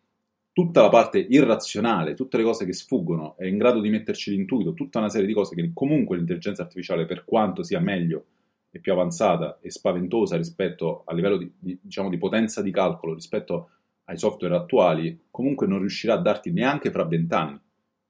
tutta 0.52 0.82
la 0.82 0.88
parte 0.88 1.18
irrazionale, 1.18 2.14
tutte 2.14 2.36
le 2.36 2.42
cose 2.42 2.64
che 2.64 2.72
sfuggono, 2.72 3.36
è 3.36 3.46
in 3.46 3.58
grado 3.58 3.80
di 3.80 3.88
metterci 3.88 4.30
l'intuito, 4.30 4.74
tutta 4.74 4.98
una 4.98 5.08
serie 5.08 5.26
di 5.26 5.32
cose 5.32 5.54
che 5.54 5.70
comunque 5.72 6.16
l'intelligenza 6.16 6.62
artificiale, 6.62 7.06
per 7.06 7.24
quanto 7.24 7.62
sia 7.62 7.80
meglio 7.80 8.24
e 8.70 8.78
più 8.78 8.92
avanzata 8.92 9.58
e 9.60 9.70
spaventosa 9.70 10.36
rispetto 10.36 11.02
a 11.04 11.14
livello 11.14 11.36
di, 11.36 11.52
di, 11.58 11.78
diciamo, 11.80 12.08
di 12.08 12.18
potenza 12.18 12.62
di 12.62 12.70
calcolo 12.70 13.14
rispetto 13.14 13.70
ai 14.04 14.18
software 14.18 14.56
attuali, 14.56 15.26
comunque 15.30 15.66
non 15.66 15.78
riuscirà 15.78 16.14
a 16.14 16.20
darti 16.20 16.50
neanche 16.50 16.90
fra 16.90 17.04
vent'anni. 17.04 17.58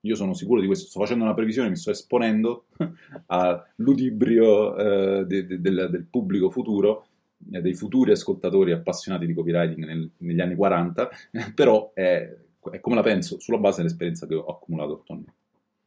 Io 0.04 0.14
sono 0.14 0.32
sicuro 0.32 0.60
di 0.60 0.66
questo, 0.66 0.88
sto 0.88 1.00
facendo 1.00 1.24
una 1.24 1.34
previsione, 1.34 1.68
mi 1.68 1.76
sto 1.76 1.90
esponendo 1.90 2.66
al 3.26 3.62
ludibrio 3.76 4.76
eh, 4.76 5.26
de, 5.26 5.46
de, 5.46 5.60
del, 5.60 5.88
del, 5.90 6.06
pubblico 6.08 6.48
futuro, 6.48 7.08
dei 7.42 7.74
futuri 7.74 8.12
ascoltatori 8.12 8.72
appassionati 8.72 9.26
di 9.26 9.32
copywriting 9.32 9.84
nel, 9.84 10.10
negli 10.18 10.40
anni 10.40 10.54
40, 10.54 11.08
però 11.54 11.92
è, 11.94 12.36
è, 12.70 12.80
come 12.80 12.96
la 12.96 13.02
penso 13.02 13.40
sulla 13.40 13.58
base 13.58 13.78
dell'esperienza 13.78 14.26
che 14.26 14.34
ho 14.34 14.44
accumulato 14.44 15.00
attualmente. 15.00 15.38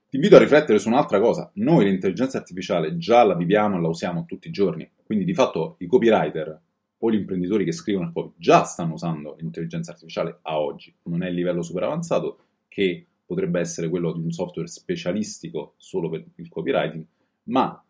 Ti 0.10 0.16
invito 0.18 0.36
a 0.36 0.40
riflettere 0.40 0.78
su 0.78 0.90
un'altra 0.90 1.20
cosa, 1.20 1.50
noi 1.56 1.86
l'intelligenza 1.86 2.38
artificiale 2.38 2.98
già 2.98 3.24
la 3.24 3.36
viviamo 3.36 3.78
e 3.78 3.82
la 3.82 3.88
usiamo 3.88 4.26
tutti 4.26 4.48
i 4.48 4.52
giorni, 4.52 4.90
quindi 5.04 5.26
di 5.26 5.34
fatto 5.34 5.76
i 5.80 5.88
copywriter 5.88 6.62
o 7.00 7.12
gli 7.12 7.16
imprenditori 7.16 7.66
che 7.66 7.72
scrivono 7.72 8.08
il 8.08 8.14
copy 8.14 8.34
già 8.38 8.64
stanno 8.64 8.94
usando 8.94 9.36
l'intelligenza 9.40 9.92
artificiale 9.92 10.40
a 10.44 10.60
oggi, 10.60 10.94
non 11.04 11.24
è 11.24 11.30
il 11.30 11.36
livello 11.36 11.62
super 11.62 11.84
avanzato 11.84 12.38
che 12.68 13.06
potrebbe 13.26 13.60
essere 13.60 13.90
quello 13.90 14.12
di 14.14 14.22
un 14.22 14.32
software 14.32 14.68
specialistico 14.68 15.74
solo 15.78 16.10
per 16.10 16.24
il 16.36 16.50
copywriting, 16.50 17.04
ma 17.46 17.84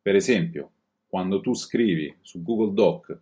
per 0.00 0.14
esempio 0.14 0.70
quando 1.14 1.40
tu 1.40 1.54
scrivi 1.54 2.12
su 2.22 2.42
Google 2.42 2.72
Doc, 2.72 3.16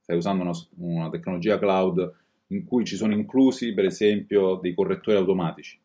stai 0.00 0.16
usando 0.16 0.42
una, 0.42 0.50
una 0.78 1.08
tecnologia 1.10 1.60
cloud 1.60 2.12
in 2.48 2.64
cui 2.64 2.84
ci 2.84 2.96
sono 2.96 3.14
inclusi 3.14 3.72
per 3.72 3.84
esempio 3.84 4.56
dei 4.56 4.74
correttori 4.74 5.16
automatici, 5.16 5.78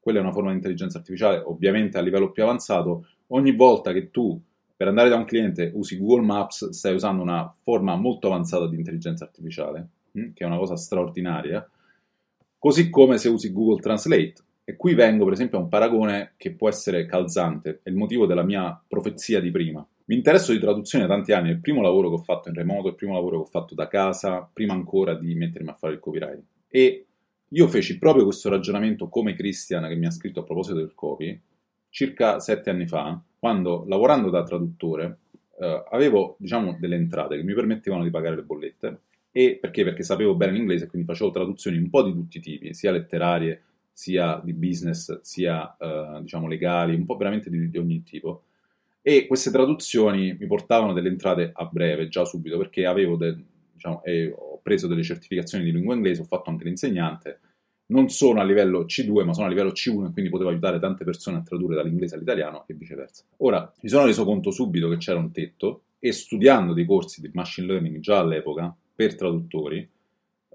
quella 0.00 0.20
è 0.20 0.22
una 0.22 0.32
forma 0.32 0.48
di 0.48 0.56
intelligenza 0.56 0.96
artificiale, 0.96 1.42
ovviamente 1.44 1.98
a 1.98 2.00
livello 2.00 2.30
più 2.30 2.42
avanzato, 2.42 3.06
ogni 3.26 3.54
volta 3.54 3.92
che 3.92 4.10
tu 4.10 4.40
per 4.74 4.88
andare 4.88 5.10
da 5.10 5.16
un 5.16 5.26
cliente 5.26 5.70
usi 5.74 5.98
Google 5.98 6.24
Maps 6.24 6.70
stai 6.70 6.94
usando 6.94 7.20
una 7.20 7.54
forma 7.62 7.94
molto 7.96 8.28
avanzata 8.28 8.66
di 8.66 8.76
intelligenza 8.76 9.24
artificiale, 9.24 9.88
hm, 10.12 10.32
che 10.32 10.42
è 10.42 10.46
una 10.46 10.56
cosa 10.56 10.76
straordinaria, 10.76 11.68
così 12.56 12.88
come 12.88 13.18
se 13.18 13.28
usi 13.28 13.52
Google 13.52 13.82
Translate. 13.82 14.36
E 14.64 14.74
qui 14.74 14.94
vengo 14.94 15.24
per 15.24 15.34
esempio 15.34 15.58
a 15.58 15.60
un 15.60 15.68
paragone 15.68 16.32
che 16.38 16.52
può 16.52 16.70
essere 16.70 17.04
calzante, 17.04 17.80
è 17.82 17.90
il 17.90 17.94
motivo 17.94 18.24
della 18.24 18.42
mia 18.42 18.82
profezia 18.88 19.38
di 19.38 19.50
prima. 19.50 19.86
Mi 20.08 20.14
interesso 20.14 20.52
di 20.52 20.58
traduzione 20.58 21.06
da 21.06 21.14
tanti 21.14 21.32
anni, 21.32 21.50
è 21.50 21.52
il 21.52 21.60
primo 21.60 21.82
lavoro 21.82 22.08
che 22.08 22.14
ho 22.14 22.22
fatto 22.22 22.48
in 22.48 22.54
remoto, 22.54 22.88
il 22.88 22.94
primo 22.94 23.12
lavoro 23.12 23.36
che 23.36 23.42
ho 23.42 23.50
fatto 23.50 23.74
da 23.74 23.88
casa, 23.88 24.48
prima 24.50 24.72
ancora 24.72 25.14
di 25.14 25.34
mettermi 25.34 25.68
a 25.68 25.74
fare 25.74 25.92
il 25.92 26.00
copyright. 26.00 26.42
E 26.68 27.06
io 27.46 27.68
feci 27.68 27.98
proprio 27.98 28.24
questo 28.24 28.48
ragionamento 28.48 29.08
come 29.08 29.34
Christian 29.34 29.86
che 29.86 29.96
mi 29.96 30.06
ha 30.06 30.10
scritto 30.10 30.40
a 30.40 30.44
proposito 30.44 30.76
del 30.76 30.94
copy, 30.94 31.38
circa 31.90 32.40
sette 32.40 32.70
anni 32.70 32.86
fa, 32.86 33.20
quando 33.38 33.84
lavorando 33.86 34.30
da 34.30 34.42
traduttore 34.44 35.18
eh, 35.60 35.84
avevo 35.90 36.36
diciamo 36.38 36.78
delle 36.80 36.96
entrate 36.96 37.36
che 37.36 37.42
mi 37.42 37.52
permettevano 37.52 38.02
di 38.02 38.10
pagare 38.10 38.36
le 38.36 38.42
bollette 38.44 39.00
e 39.30 39.58
perché? 39.60 39.84
Perché 39.84 40.02
sapevo 40.04 40.34
bene 40.34 40.52
l'inglese 40.52 40.84
e 40.84 40.88
quindi 40.88 41.06
facevo 41.06 41.30
traduzioni 41.30 41.76
un 41.76 41.90
po' 41.90 42.02
di 42.02 42.12
tutti 42.12 42.38
i 42.38 42.40
tipi, 42.40 42.72
sia 42.72 42.92
letterarie 42.92 43.62
sia 43.98 44.40
di 44.44 44.52
business, 44.52 45.20
sia 45.22 45.76
eh, 45.76 46.20
diciamo 46.20 46.46
legali, 46.46 46.94
un 46.94 47.04
po' 47.04 47.16
veramente 47.16 47.50
di, 47.50 47.68
di, 47.68 47.78
ogni 47.78 48.04
tipo. 48.04 48.44
E 49.00 49.26
queste 49.26 49.50
traduzioni 49.50 50.36
mi 50.38 50.46
portavano 50.46 50.92
delle 50.92 51.08
entrate 51.08 51.50
a 51.52 51.64
breve, 51.64 52.08
già 52.08 52.24
subito, 52.24 52.58
perché 52.58 52.84
avevo 52.84 53.16
del, 53.16 53.42
diciamo, 53.72 54.02
ho 54.36 54.60
preso 54.62 54.86
delle 54.86 55.02
certificazioni 55.02 55.64
di 55.64 55.72
lingua 55.72 55.94
inglese, 55.94 56.22
ho 56.22 56.24
fatto 56.24 56.50
anche 56.50 56.64
l'insegnante. 56.64 57.40
Non 57.86 58.10
sono 58.10 58.40
a 58.40 58.44
livello 58.44 58.84
C2, 58.84 59.24
ma 59.24 59.32
sono 59.32 59.46
a 59.46 59.48
livello 59.48 59.70
C1 59.70 60.08
e 60.08 60.12
quindi 60.12 60.28
potevo 60.28 60.50
aiutare 60.50 60.78
tante 60.78 61.04
persone 61.04 61.38
a 61.38 61.42
tradurre 61.42 61.74
dall'inglese 61.74 62.16
all'italiano 62.16 62.64
e 62.66 62.74
viceversa. 62.74 63.24
Ora, 63.38 63.72
mi 63.80 63.88
sono 63.88 64.04
reso 64.04 64.26
conto 64.26 64.50
subito 64.50 64.90
che 64.90 64.98
c'era 64.98 65.18
un 65.18 65.32
tetto 65.32 65.84
e 65.98 66.12
studiando 66.12 66.74
dei 66.74 66.84
corsi 66.84 67.22
di 67.22 67.30
machine 67.32 67.66
learning 67.66 68.00
già 68.00 68.18
all'epoca 68.18 68.76
per 68.94 69.14
traduttori, 69.14 69.88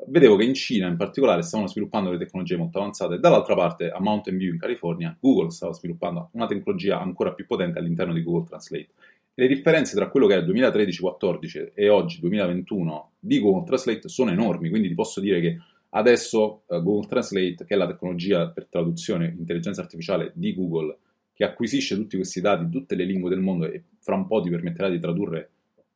vedevo 0.07 0.35
che 0.35 0.43
in 0.43 0.53
Cina 0.53 0.87
in 0.87 0.97
particolare 0.97 1.43
stavano 1.43 1.69
sviluppando 1.69 2.09
delle 2.09 2.23
tecnologie 2.23 2.57
molto 2.57 2.79
avanzate 2.79 3.19
dall'altra 3.19 3.55
parte 3.55 3.89
a 3.89 3.99
Mountain 4.01 4.37
View 4.37 4.53
in 4.53 4.59
California 4.59 5.15
Google 5.19 5.51
stava 5.51 5.73
sviluppando 5.73 6.29
una 6.33 6.47
tecnologia 6.47 6.99
ancora 6.99 7.33
più 7.33 7.45
potente 7.45 7.79
all'interno 7.79 8.13
di 8.13 8.23
Google 8.23 8.47
Translate. 8.47 8.89
Le 9.35 9.47
differenze 9.47 9.95
tra 9.95 10.09
quello 10.09 10.27
che 10.27 10.33
era 10.33 10.45
2013-14 10.45 11.71
e 11.73 11.89
oggi 11.89 12.19
2021 12.19 13.11
di 13.19 13.39
Google 13.39 13.65
Translate 13.65 14.07
sono 14.07 14.31
enormi, 14.31 14.69
quindi 14.69 14.89
ti 14.89 14.93
posso 14.93 15.19
dire 15.19 15.41
che 15.41 15.57
adesso 15.89 16.63
uh, 16.67 16.81
Google 16.81 17.07
Translate, 17.07 17.65
che 17.65 17.73
è 17.73 17.75
la 17.75 17.87
tecnologia 17.87 18.49
per 18.49 18.67
traduzione 18.67 19.33
intelligenza 19.35 19.81
artificiale 19.81 20.31
di 20.35 20.53
Google, 20.53 20.97
che 21.33 21.43
acquisisce 21.43 21.95
tutti 21.95 22.15
questi 22.15 22.41
dati, 22.41 22.69
tutte 22.69 22.93
le 22.93 23.05
lingue 23.05 23.29
del 23.31 23.39
mondo 23.39 23.65
e 23.65 23.83
fra 23.99 24.15
un 24.15 24.27
po' 24.27 24.39
ti 24.41 24.51
permetterà 24.51 24.87
di 24.87 24.99
tradurre 24.99 25.49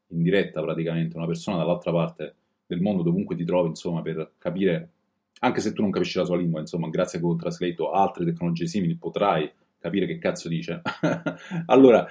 in 0.08 0.24
diretta 0.24 0.62
praticamente 0.62 1.16
una 1.16 1.28
persona 1.28 1.58
dall'altra 1.58 1.92
parte 1.92 2.36
del 2.68 2.82
mondo 2.82 3.02
dovunque 3.02 3.36
ti 3.36 3.46
trovi, 3.46 3.70
insomma, 3.70 4.02
per 4.02 4.34
capire, 4.38 4.90
anche 5.40 5.62
se 5.62 5.74
tu 5.74 5.82
non 5.82 5.92
capisci 5.92 6.18
la 6.18 6.26
sua 6.26 6.38
lingua, 6.38 6.60
insomma, 6.60 6.90
grazie 6.90 7.18
a 7.18 7.22
Google 7.22 7.40
Translate 7.40 7.82
o 7.82 7.92
altre 7.92 8.26
tecnologie 8.26 8.68
simili 8.68 8.96
potrai 8.96 9.50
capire 9.80 10.06
che 10.06 10.20
cazzo 10.20 10.50
dice. 10.50 10.82
allora, 11.68 12.06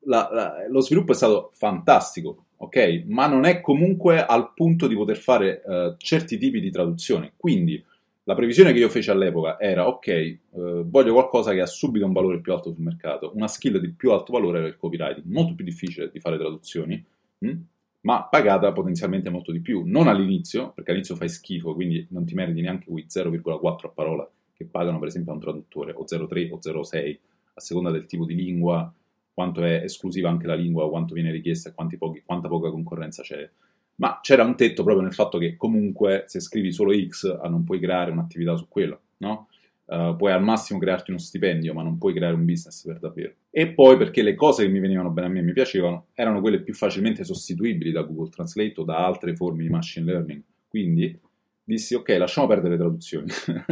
la, 0.00 0.28
la, 0.32 0.66
lo 0.68 0.80
sviluppo 0.80 1.12
è 1.12 1.14
stato 1.14 1.50
fantastico, 1.52 2.44
ok? 2.56 3.04
Ma 3.06 3.26
non 3.26 3.44
è 3.44 3.60
comunque 3.60 4.24
al 4.24 4.52
punto 4.54 4.86
di 4.86 4.94
poter 4.94 5.16
fare 5.16 5.62
uh, 5.64 5.94
certi 5.98 6.38
tipi 6.38 6.60
di 6.60 6.70
traduzione. 6.70 7.32
Quindi 7.36 7.82
la 8.24 8.34
previsione 8.34 8.72
che 8.72 8.78
io 8.78 8.88
feci 8.88 9.10
all'epoca 9.10 9.58
era, 9.58 9.88
ok, 9.88 10.38
uh, 10.50 10.88
voglio 10.88 11.12
qualcosa 11.14 11.52
che 11.52 11.60
ha 11.60 11.66
subito 11.66 12.06
un 12.06 12.12
valore 12.12 12.40
più 12.40 12.52
alto 12.52 12.72
sul 12.72 12.84
mercato. 12.84 13.32
Una 13.34 13.48
skill 13.48 13.78
di 13.78 13.90
più 13.90 14.12
alto 14.12 14.32
valore 14.32 14.58
era 14.58 14.68
il 14.68 14.76
copywriting, 14.76 15.26
molto 15.26 15.54
più 15.54 15.64
difficile 15.64 16.10
di 16.10 16.20
fare 16.20 16.38
traduzioni. 16.38 17.04
Hm? 17.38 17.52
Ma 18.02 18.24
pagata 18.24 18.72
potenzialmente 18.72 19.30
molto 19.30 19.52
di 19.52 19.60
più. 19.60 19.82
Non 19.84 20.08
all'inizio, 20.08 20.72
perché 20.72 20.90
all'inizio 20.90 21.16
fai 21.16 21.28
schifo, 21.28 21.74
quindi 21.74 22.06
non 22.10 22.24
ti 22.24 22.34
meriti 22.34 22.60
neanche 22.60 22.90
quei 22.90 23.06
0,4 23.08 23.86
a 23.86 23.90
parola 23.90 24.30
che 24.52 24.64
pagano 24.64 24.98
per 24.98 25.08
esempio 25.08 25.32
a 25.32 25.34
un 25.34 25.40
traduttore, 25.40 25.92
o 25.92 26.04
0,3 26.04 26.50
o 26.50 26.58
0,6, 26.58 27.18
a 27.54 27.60
seconda 27.60 27.90
del 27.90 28.06
tipo 28.06 28.24
di 28.24 28.34
lingua, 28.34 28.92
quanto 29.32 29.62
è 29.62 29.82
esclusiva 29.84 30.28
anche 30.28 30.46
la 30.46 30.54
lingua, 30.54 30.88
quanto 30.88 31.14
viene 31.14 31.30
richiesta 31.30 31.70
e 31.70 31.74
quanta 31.74 32.48
poca 32.48 32.70
concorrenza 32.70 33.22
c'è. 33.22 33.48
Ma 33.96 34.20
c'era 34.22 34.44
un 34.44 34.56
tetto 34.56 34.82
proprio 34.84 35.04
nel 35.04 35.14
fatto 35.14 35.38
che 35.38 35.56
comunque 35.56 36.24
se 36.26 36.40
scrivi 36.40 36.72
solo 36.72 36.92
X 36.92 37.40
non 37.48 37.64
puoi 37.64 37.80
creare 37.80 38.10
un'attività 38.10 38.56
su 38.56 38.68
quello, 38.68 39.00
no? 39.18 39.47
Uh, 39.88 40.14
puoi 40.16 40.32
al 40.32 40.42
massimo 40.42 40.78
crearti 40.78 41.10
uno 41.10 41.18
stipendio, 41.18 41.72
ma 41.72 41.82
non 41.82 41.96
puoi 41.96 42.12
creare 42.12 42.34
un 42.34 42.44
business 42.44 42.84
per 42.84 42.98
davvero. 42.98 43.32
E 43.50 43.68
poi 43.68 43.96
perché 43.96 44.20
le 44.20 44.34
cose 44.34 44.64
che 44.64 44.70
mi 44.70 44.80
venivano 44.80 45.08
bene 45.08 45.28
a 45.28 45.30
me 45.30 45.38
e 45.38 45.42
mi 45.42 45.54
piacevano 45.54 46.08
erano 46.12 46.42
quelle 46.42 46.60
più 46.60 46.74
facilmente 46.74 47.24
sostituibili 47.24 47.90
da 47.90 48.02
Google 48.02 48.28
Translate 48.28 48.74
o 48.76 48.84
da 48.84 49.06
altre 49.06 49.34
forme 49.34 49.62
di 49.62 49.70
machine 49.70 50.04
learning. 50.04 50.42
Quindi 50.68 51.18
dissi 51.64 51.94
ok, 51.94 52.08
lasciamo 52.18 52.46
perdere 52.46 52.72
le 52.72 52.78
traduzioni, 52.80 53.28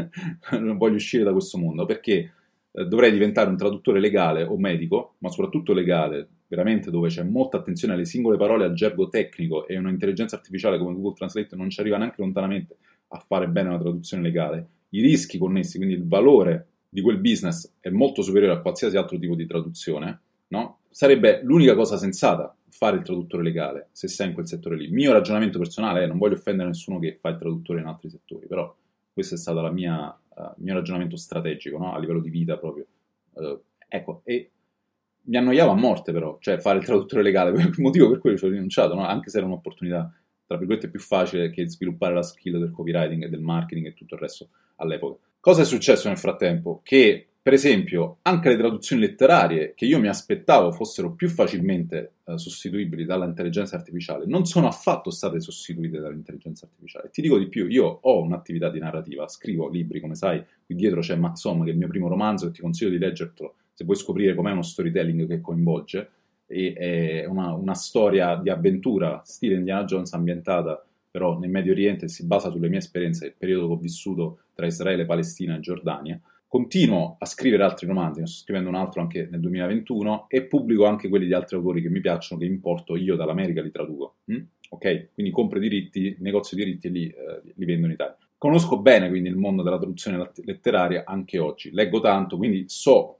non 0.59 0.79
voglio 0.79 0.95
uscire 0.95 1.23
da 1.23 1.33
questo 1.33 1.59
mondo 1.59 1.85
perché 1.85 2.33
eh, 2.73 2.85
dovrei 2.87 3.11
diventare 3.11 3.51
un 3.51 3.57
traduttore 3.59 4.01
legale 4.01 4.43
o 4.43 4.57
medico, 4.57 5.17
ma 5.19 5.29
soprattutto 5.29 5.75
legale, 5.75 6.29
veramente 6.47 6.91
dove 6.91 7.09
c'è 7.09 7.25
molta 7.25 7.59
attenzione 7.59 7.93
alle 7.93 8.07
singole 8.07 8.39
parole 8.39 8.65
al 8.65 8.73
gergo 8.73 9.09
tecnico 9.09 9.67
e 9.67 9.77
un'intelligenza 9.77 10.37
artificiale 10.37 10.79
come 10.79 10.95
Google 10.95 11.15
Translate 11.15 11.57
non 11.57 11.69
ci 11.69 11.81
arriva 11.81 11.99
neanche 11.99 12.23
lontanamente 12.23 12.77
a 13.09 13.19
fare 13.19 13.49
bene 13.49 13.69
una 13.69 13.79
traduzione 13.79 14.23
legale 14.23 14.69
i 14.91 15.01
rischi 15.01 15.39
connessi, 15.39 15.77
quindi 15.77 15.95
il 15.95 16.07
valore 16.07 16.69
di 16.89 17.01
quel 17.01 17.19
business 17.19 17.75
è 17.81 17.91
molto 17.91 18.23
superiore 18.23 18.55
a 18.55 18.61
qualsiasi 18.61 18.97
altro 18.97 19.19
tipo 19.19 19.35
di 19.35 19.47
traduzione, 19.47 20.21
no? 20.49 20.79
sarebbe 20.91 21.41
l'unica 21.43 21.75
cosa 21.75 21.99
sensata 21.99 22.57
fare 22.71 22.97
il 22.97 23.03
traduttore 23.03 23.43
legale, 23.43 23.89
se 23.93 24.09
sei 24.09 24.29
in 24.29 24.35
quel 24.35 24.47
settore 24.47 24.77
lì. 24.77 24.85
Il 24.85 24.93
mio 24.93 25.13
ragionamento 25.13 25.59
personale 25.59 26.03
è, 26.03 26.07
non 26.07 26.19
voglio 26.19 26.35
offendere 26.35 26.69
nessuno 26.69 26.99
che 26.99 27.19
fa 27.21 27.31
il 27.31 27.37
traduttore 27.39 27.81
in 27.81 27.87
altri 27.87 28.11
settori, 28.11 28.47
però 28.47 28.75
questo 29.13 29.35
è 29.35 29.39
stato 29.39 29.61
uh, 29.61 29.71
il 29.71 30.55
mio 30.57 30.75
ragionamento 30.75 31.17
strategico, 31.17 31.79
no? 31.79 31.95
a 31.95 31.99
livello 31.99 32.21
di 32.21 32.31
vita 32.31 32.57
proprio. 32.59 32.87
Uh, 33.33 33.61
ecco, 33.89 34.23
e 34.25 34.51
mi 35.23 35.37
annoiava 35.37 35.73
a 35.73 35.77
morte 35.77 36.13
però, 36.13 36.39
cioè 36.41 36.59
fare 36.59 36.79
il 36.79 36.85
traduttore 36.85 37.23
legale, 37.23 37.51
il 37.61 37.75
motivo 37.79 38.11
per 38.11 38.19
cui 38.19 38.37
ci 38.37 38.45
ho 38.45 38.49
rinunciato, 38.49 38.95
no? 38.95 39.07
anche 39.07 39.31
se 39.31 39.39
era 39.39 39.47
un'opportunità, 39.47 40.13
tra 40.47 40.57
virgolette, 40.57 40.89
più 40.89 41.01
facile 41.01 41.51
che 41.51 41.69
sviluppare 41.69 42.15
la 42.15 42.23
skill 42.23 42.59
del 42.59 42.71
copywriting 42.71 43.25
e 43.25 43.29
del 43.29 43.41
marketing 43.41 43.87
e 43.87 43.95
tutto 43.95 44.15
il 44.15 44.21
resto 44.21 44.49
all'epoca. 44.77 45.19
Cosa 45.41 45.63
è 45.63 45.65
successo 45.65 46.09
nel 46.09 46.19
frattempo? 46.19 46.81
Che 46.83 47.27
per 47.47 47.55
esempio, 47.55 48.17
anche 48.23 48.49
le 48.49 48.57
traduzioni 48.57 49.03
letterarie, 49.03 49.75
che 49.77 49.85
io 49.85 50.01
mi 50.01 50.09
aspettavo 50.09 50.73
fossero 50.73 51.13
più 51.13 51.29
facilmente 51.29 52.15
eh, 52.25 52.39
sostituibili 52.39 53.05
dall'intelligenza 53.05 53.77
artificiale, 53.77 54.27
non 54.27 54.47
sono 54.47 54.67
affatto 54.67 55.11
state 55.11 55.39
sostituite 55.39 56.01
dall'intelligenza 56.01 56.67
artificiale. 56.67 57.11
Ti 57.13 57.23
dico 57.23 57.39
di 57.39 57.47
più, 57.47 57.69
io 57.69 57.85
ho 58.03 58.21
un'attività 58.21 58.69
di 58.69 58.81
narrativa, 58.81 59.29
scrivo 59.29 59.69
libri, 59.69 60.01
come 60.01 60.17
sai, 60.17 60.45
qui 60.65 60.75
dietro 60.75 60.99
c'è 61.03 61.15
Max 61.15 61.45
Home, 61.45 61.63
che 61.63 61.71
è 61.71 61.73
il 61.73 61.79
mio 61.79 61.87
primo 61.87 62.09
romanzo, 62.09 62.49
e 62.49 62.51
ti 62.51 62.61
consiglio 62.61 62.91
di 62.91 62.99
leggerlo 62.99 63.55
se 63.73 63.85
vuoi 63.85 63.97
scoprire 63.97 64.35
com'è 64.35 64.51
uno 64.51 64.63
storytelling 64.63 65.29
che 65.29 65.41
coinvolge. 65.41 66.11
E 66.49 66.73
è 66.73 67.27
una, 67.27 67.53
una 67.53 67.75
storia 67.75 68.35
di 68.35 68.51
avventura, 68.51 69.23
stile 69.25 69.55
Indiana 69.55 69.85
Jones, 69.85 70.13
ambientata 70.15 70.85
però 71.17 71.39
nel 71.39 71.49
Medio 71.49 71.73
Oriente, 71.73 72.09
si 72.09 72.27
basa 72.27 72.51
sulle 72.51 72.69
mie 72.69 72.79
esperienze, 72.79 73.27
il 73.27 73.35
periodo 73.39 73.69
che 73.69 73.73
ho 73.73 73.79
vissuto 73.79 74.39
tra 74.53 74.67
Israele, 74.67 75.07
Palestina 75.07 75.57
e 75.57 75.61
Giordania 75.61 76.21
Continuo 76.49 77.17
a 77.19 77.27
scrivere 77.27 77.65
altri 77.65 77.87
romanzi, 77.89 78.21
ne 78.21 78.27
sto 78.27 78.43
scrivendo 78.43 78.69
un 78.69 78.77
altro 78.77 79.01
anche 79.01 79.27
nel 79.31 79.41
2021 79.41 80.27
e 80.29 80.45
pubblico 80.45 80.87
anche 80.87 81.09
quelli 81.09 81.27
di 81.27 81.35
altri 81.35 81.57
autori 81.57 81.83
che 81.83 81.89
mi 81.89 82.01
piacciono, 82.01 82.41
che 82.41 82.47
importo 82.47 82.97
io 82.97 83.17
dall'America, 83.17 83.61
li 83.61 83.73
traduco. 83.73 84.19
Mm? 84.31 84.43
Ok? 84.71 85.09
Quindi 85.13 85.33
compro 85.33 85.59
i 85.59 85.61
diritti, 85.61 86.17
negozio 86.21 86.57
di 86.57 86.65
diritti 86.65 86.87
e 86.87 86.91
li, 86.91 87.09
eh, 87.09 87.53
li 87.53 87.65
vendo 87.65 87.87
in 87.87 87.93
Italia. 87.93 88.17
Conosco 88.39 88.79
bene 88.79 89.09
quindi 89.09 89.29
il 89.29 89.37
mondo 89.37 89.63
della 89.63 89.77
traduzione 89.77 90.31
letteraria 90.45 91.03
anche 91.05 91.39
oggi, 91.39 91.73
leggo 91.73 92.01
tanto, 92.01 92.37
quindi 92.37 92.65
so 92.69 93.19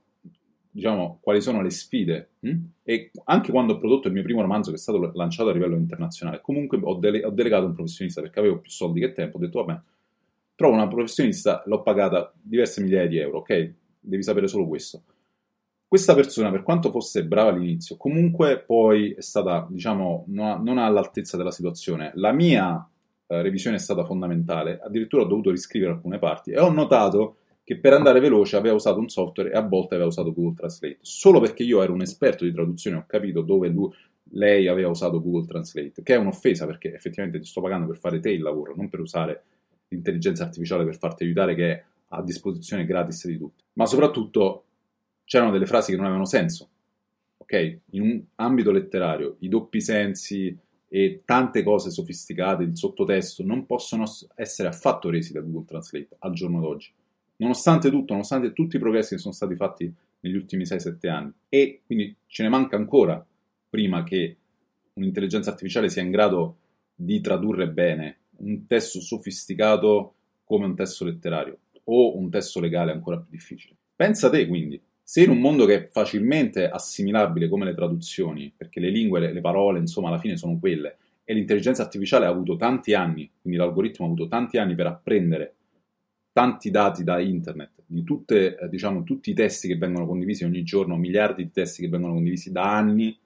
diciamo, 0.77 1.17
quali 1.21 1.41
sono 1.41 1.63
le 1.63 1.71
sfide. 1.71 2.33
Hm? 2.41 2.55
E 2.83 3.09
anche 3.25 3.51
quando 3.51 3.73
ho 3.73 3.77
prodotto 3.79 4.07
il 4.07 4.13
mio 4.13 4.21
primo 4.21 4.41
romanzo, 4.41 4.69
che 4.69 4.75
è 4.75 4.79
stato 4.79 5.11
lanciato 5.15 5.49
a 5.49 5.53
livello 5.53 5.75
internazionale, 5.75 6.39
comunque 6.39 6.77
ho, 6.79 6.93
dele- 6.93 7.25
ho 7.25 7.31
delegato 7.31 7.65
un 7.65 7.73
professionista 7.73 8.21
perché 8.21 8.37
avevo 8.37 8.59
più 8.59 8.69
soldi 8.69 8.99
che 8.99 9.11
tempo. 9.11 9.37
Ho 9.37 9.39
detto, 9.39 9.63
vabbè, 9.63 9.81
trovo 10.53 10.75
una 10.75 10.87
professionista, 10.87 11.63
l'ho 11.65 11.81
pagata 11.81 12.31
diverse 12.39 12.81
migliaia 12.81 13.07
di 13.07 13.17
euro, 13.17 13.39
ok? 13.39 13.73
Devi 13.99 14.21
sapere 14.21 14.47
solo 14.47 14.67
questo. 14.67 15.01
Questa 15.87 16.13
persona, 16.13 16.51
per 16.51 16.61
quanto 16.61 16.91
fosse 16.91 17.25
brava 17.25 17.49
all'inizio, 17.49 17.97
comunque 17.97 18.59
poi 18.59 19.13
è 19.13 19.21
stata, 19.21 19.65
diciamo, 19.67 20.25
non 20.27 20.77
all'altezza 20.77 21.37
della 21.37 21.49
situazione. 21.49 22.11
La 22.15 22.31
mia 22.31 22.87
eh, 23.25 23.41
revisione 23.41 23.77
è 23.77 23.79
stata 23.79 24.05
fondamentale, 24.05 24.79
addirittura 24.79 25.23
ho 25.23 25.27
dovuto 25.27 25.49
riscrivere 25.49 25.93
alcune 25.93 26.19
parti 26.19 26.51
e 26.51 26.59
ho 26.59 26.69
notato 26.69 27.37
che 27.67 27.77
per 27.77 27.91
andare 27.91 28.21
veloce 28.21 28.55
aveva 28.55 28.75
usato 28.75 28.97
un 28.97 29.09
software 29.09 29.51
e 29.51 29.57
a 29.57 29.59
volte 29.61 29.95
aveva 29.95 30.07
usato 30.07 30.31
Google 30.31 30.53
Translate, 30.53 30.99
solo 31.01 31.41
perché 31.41 31.63
io 31.63 31.83
ero 31.83 31.91
un 31.91 31.99
esperto 31.99 32.45
di 32.45 32.53
traduzione, 32.53 32.95
ho 32.95 33.03
capito 33.05 33.41
dove 33.41 33.67
lui, 33.67 33.91
lei 34.31 34.69
aveva 34.69 34.87
usato 34.87 35.21
Google 35.21 35.45
Translate, 35.45 36.01
che 36.01 36.13
è 36.13 36.17
un'offesa 36.17 36.65
perché 36.65 36.95
effettivamente 36.95 37.41
ti 37.41 37.45
sto 37.45 37.59
pagando 37.59 37.85
per 37.87 37.97
fare 37.97 38.21
te 38.21 38.31
il 38.31 38.41
lavoro, 38.41 38.73
non 38.73 38.87
per 38.87 39.01
usare 39.01 39.43
l'intelligenza 39.89 40.45
artificiale 40.45 40.85
per 40.85 40.97
farti 40.97 41.25
aiutare 41.25 41.55
che 41.55 41.71
è 41.73 41.83
a 42.07 42.23
disposizione 42.23 42.85
gratis 42.85 43.27
di 43.27 43.37
tutti. 43.37 43.61
Ma 43.73 43.85
soprattutto 43.85 44.63
c'erano 45.25 45.51
delle 45.51 45.65
frasi 45.65 45.89
che 45.91 45.97
non 45.97 46.05
avevano 46.05 46.25
senso. 46.25 46.69
Ok? 47.35 47.79
In 47.89 48.01
un 48.01 48.23
ambito 48.35 48.71
letterario 48.71 49.35
i 49.39 49.49
doppi 49.49 49.81
sensi 49.81 50.57
e 50.87 51.21
tante 51.25 51.63
cose 51.63 51.89
sofisticate, 51.89 52.63
il 52.63 52.77
sottotesto, 52.77 53.43
non 53.43 53.65
possono 53.65 54.05
essere 54.35 54.69
affatto 54.69 55.09
resi 55.09 55.33
da 55.33 55.41
Google 55.41 55.65
Translate 55.65 56.15
al 56.19 56.31
giorno 56.31 56.61
d'oggi. 56.61 56.93
Nonostante 57.37 57.89
tutto, 57.89 58.13
nonostante 58.13 58.53
tutti 58.53 58.75
i 58.75 58.79
progressi 58.79 59.15
che 59.15 59.21
sono 59.21 59.33
stati 59.33 59.55
fatti 59.55 59.93
negli 60.21 60.35
ultimi 60.35 60.63
6-7 60.63 61.09
anni. 61.09 61.31
E 61.49 61.81
quindi 61.85 62.15
ce 62.27 62.43
ne 62.43 62.49
manca 62.49 62.75
ancora 62.75 63.23
prima 63.69 64.03
che 64.03 64.37
un'intelligenza 64.93 65.51
artificiale 65.51 65.89
sia 65.89 66.01
in 66.01 66.11
grado 66.11 66.57
di 66.95 67.21
tradurre 67.21 67.69
bene 67.69 68.17
un 68.37 68.65
testo 68.65 68.99
sofisticato 68.99 70.13
come 70.43 70.65
un 70.65 70.75
testo 70.75 71.05
letterario 71.05 71.59
o 71.85 72.17
un 72.17 72.29
testo 72.29 72.59
legale 72.59 72.91
ancora 72.91 73.17
più 73.17 73.27
difficile. 73.29 73.75
Pensa 73.95 74.29
te 74.29 74.47
quindi, 74.47 74.81
se 75.01 75.23
in 75.23 75.29
un 75.29 75.39
mondo 75.39 75.65
che 75.65 75.75
è 75.75 75.87
facilmente 75.89 76.67
assimilabile 76.69 77.47
come 77.47 77.65
le 77.65 77.73
traduzioni, 77.73 78.51
perché 78.55 78.79
le 78.79 78.89
lingue, 78.89 79.19
le, 79.19 79.33
le 79.33 79.41
parole, 79.41 79.79
insomma, 79.79 80.09
alla 80.09 80.19
fine 80.19 80.37
sono 80.37 80.57
quelle, 80.59 80.97
e 81.23 81.33
l'intelligenza 81.33 81.81
artificiale 81.81 82.25
ha 82.25 82.29
avuto 82.29 82.55
tanti 82.55 82.93
anni, 82.93 83.29
quindi 83.41 83.59
l'algoritmo 83.59 84.05
ha 84.05 84.09
avuto 84.09 84.27
tanti 84.27 84.57
anni 84.57 84.75
per 84.75 84.87
apprendere 84.87 85.55
tanti 86.37 86.69
dati 86.69 87.03
da 87.03 87.19
internet, 87.19 87.81
di 87.83 88.03
tutte, 88.03 88.59
eh, 88.59 88.69
diciamo, 88.69 89.01
tutti 89.01 89.31
i 89.31 89.33
testi 89.33 89.67
che 89.67 89.75
vengono 89.75 90.05
condivisi 90.05 90.43
ogni 90.43 90.61
giorno, 90.61 90.95
miliardi 90.95 91.41
di 91.41 91.49
testi 91.49 91.81
che 91.81 91.89
vengono 91.89 92.13
condivisi 92.13 92.51
da 92.51 92.75
anni, 92.75 93.17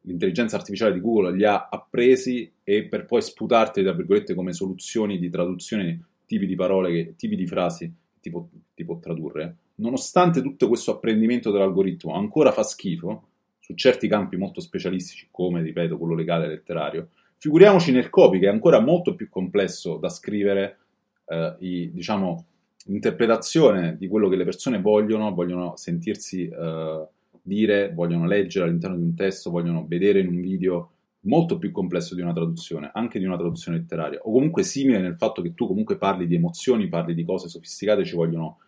l'intelligenza 0.00 0.56
artificiale 0.56 0.92
di 0.92 1.00
Google 1.00 1.36
li 1.36 1.44
ha 1.44 1.68
appresi 1.70 2.50
e 2.64 2.86
per 2.86 3.04
poi 3.04 3.22
sputarteli, 3.22 3.86
tra 3.86 3.94
virgolette, 3.94 4.34
come 4.34 4.52
soluzioni 4.52 5.20
di 5.20 5.30
traduzione, 5.30 6.06
tipi 6.26 6.46
di 6.46 6.56
parole, 6.56 6.90
che, 6.90 7.14
tipi 7.16 7.36
di 7.36 7.46
frasi 7.46 7.84
che 8.20 8.30
ti 8.30 8.32
ti 8.74 8.84
può 8.84 8.98
tradurre, 8.98 9.56
nonostante 9.76 10.42
tutto 10.42 10.66
questo 10.66 10.90
apprendimento 10.90 11.52
dell'algoritmo 11.52 12.14
ancora 12.14 12.50
fa 12.50 12.64
schifo, 12.64 13.28
su 13.60 13.74
certi 13.74 14.08
campi 14.08 14.36
molto 14.36 14.60
specialistici, 14.60 15.28
come, 15.30 15.62
ripeto, 15.62 15.96
quello 15.98 16.16
legale 16.16 16.46
e 16.46 16.48
letterario, 16.48 17.10
figuriamoci 17.36 17.92
nel 17.92 18.10
copy, 18.10 18.40
che 18.40 18.46
è 18.46 18.50
ancora 18.50 18.80
molto 18.80 19.14
più 19.14 19.28
complesso 19.28 19.98
da 19.98 20.08
scrivere, 20.08 20.78
eh, 21.26 21.56
i, 21.60 21.90
diciamo, 21.92 22.46
l'interpretazione 22.86 23.96
di 23.98 24.08
quello 24.08 24.28
che 24.28 24.36
le 24.36 24.44
persone 24.44 24.80
vogliono, 24.80 25.32
vogliono 25.34 25.76
sentirsi... 25.76 26.48
Eh, 26.48 27.08
dire, 27.46 27.92
vogliono 27.92 28.26
leggere 28.26 28.64
all'interno 28.64 28.96
di 28.96 29.02
un 29.02 29.14
testo, 29.14 29.50
vogliono 29.50 29.84
vedere 29.86 30.20
in 30.20 30.28
un 30.28 30.40
video 30.40 30.90
molto 31.20 31.58
più 31.58 31.70
complesso 31.72 32.14
di 32.14 32.22
una 32.22 32.32
traduzione, 32.32 32.90
anche 32.94 33.18
di 33.18 33.26
una 33.26 33.36
traduzione 33.36 33.78
letteraria, 33.78 34.18
o 34.22 34.32
comunque 34.32 34.62
simile 34.62 34.98
nel 34.98 35.16
fatto 35.16 35.42
che 35.42 35.54
tu 35.54 35.66
comunque 35.66 35.98
parli 35.98 36.26
di 36.26 36.34
emozioni, 36.34 36.88
parli 36.88 37.14
di 37.14 37.24
cose 37.24 37.48
sofisticate, 37.48 38.04
ci 38.04 38.16
vogliono 38.16 38.60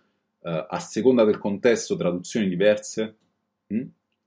eh, 0.43 0.67
a 0.69 0.79
seconda 0.79 1.25
del 1.25 1.39
contesto 1.39 1.97
traduzioni 1.97 2.49
diverse 2.49 3.17
mh? 3.67 3.77
Hm, 3.77 3.87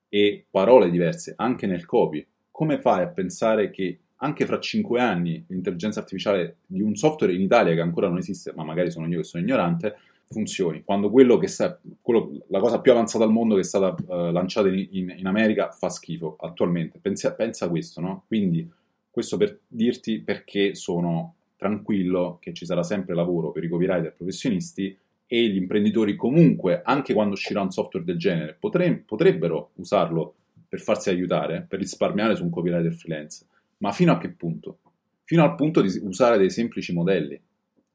e 0.10 0.46
parole 0.50 0.89
diverse, 0.89 1.34
anche 1.38 1.68
nel 1.68 1.86
copy. 1.86 2.26
Come 2.50 2.80
fai 2.80 3.04
a 3.04 3.08
pensare 3.10 3.70
che 3.70 4.00
anche 4.22 4.46
fra 4.46 4.60
cinque 4.60 5.00
anni 5.00 5.44
l'intelligenza 5.48 6.00
artificiale 6.00 6.58
di 6.66 6.82
un 6.82 6.96
software 6.96 7.34
in 7.34 7.42
Italia 7.42 7.74
che 7.74 7.82
ancora 7.82 8.08
non 8.08 8.18
esiste, 8.18 8.54
ma 8.54 8.64
magari 8.64 8.92
sono 8.92 9.08
io 9.08 9.18
che 9.18 9.24
sono 9.24 9.44
ignorante, 9.44 9.96
funzioni, 10.30 10.84
quando 10.84 11.10
quello 11.10 11.38
che 11.38 11.48
sta, 11.48 11.80
quello, 12.02 12.32
la 12.48 12.60
cosa 12.60 12.80
più 12.80 12.92
avanzata 12.92 13.24
al 13.24 13.32
mondo 13.32 13.56
che 13.56 13.62
è 13.62 13.64
stata 13.64 13.96
uh, 14.06 14.32
lanciata 14.32 14.68
in, 14.68 14.88
in, 14.92 15.16
in, 15.18 15.26
America 15.26 15.72
fa 15.72 15.90
schifo 15.90 16.36
attualmente. 16.40 17.00
Pensa, 17.00 17.34
pensa 17.34 17.66
a 17.66 17.70
questo, 17.70 18.00
no? 18.00 18.24
Quindi 18.28 18.70
questo 19.10 19.38
per 19.38 19.60
dirti 19.68 20.20
perché 20.20 20.76
sono 20.76 21.34
tranquillo 21.58 22.38
che 22.40 22.54
ci 22.54 22.66
sarà 22.66 22.84
sempre 22.84 23.16
lavoro 23.16 23.52
per 23.52 23.64
i 23.64 23.68
copywriter 23.68 24.14
professionisti 24.14 24.96
e 25.26 25.48
gli 25.48 25.58
imprenditori 25.58 26.16
comunque, 26.16 26.82
anche 26.84 27.14
quando 27.14 27.34
uscirà 27.34 27.62
un 27.62 27.72
software 27.72 28.06
del 28.06 28.18
genere, 28.18 28.56
potre, 28.60 29.04
potrebbero 29.06 29.72
usarlo 29.76 30.36
per 30.68 30.80
farsi 30.80 31.10
aiutare, 31.10 31.66
per 31.68 31.80
risparmiare 31.80 32.36
su 32.36 32.44
un 32.44 32.50
copywriter 32.50 32.94
freelance. 32.94 33.46
Ma 33.80 33.92
fino 33.92 34.12
a 34.12 34.18
che 34.18 34.30
punto? 34.30 34.80
Fino 35.24 35.44
al 35.44 35.56
punto 35.56 35.82
di 35.82 35.89
usare 36.02 36.38
dei 36.38 36.50
semplici 36.50 36.94
modelli 36.94 37.39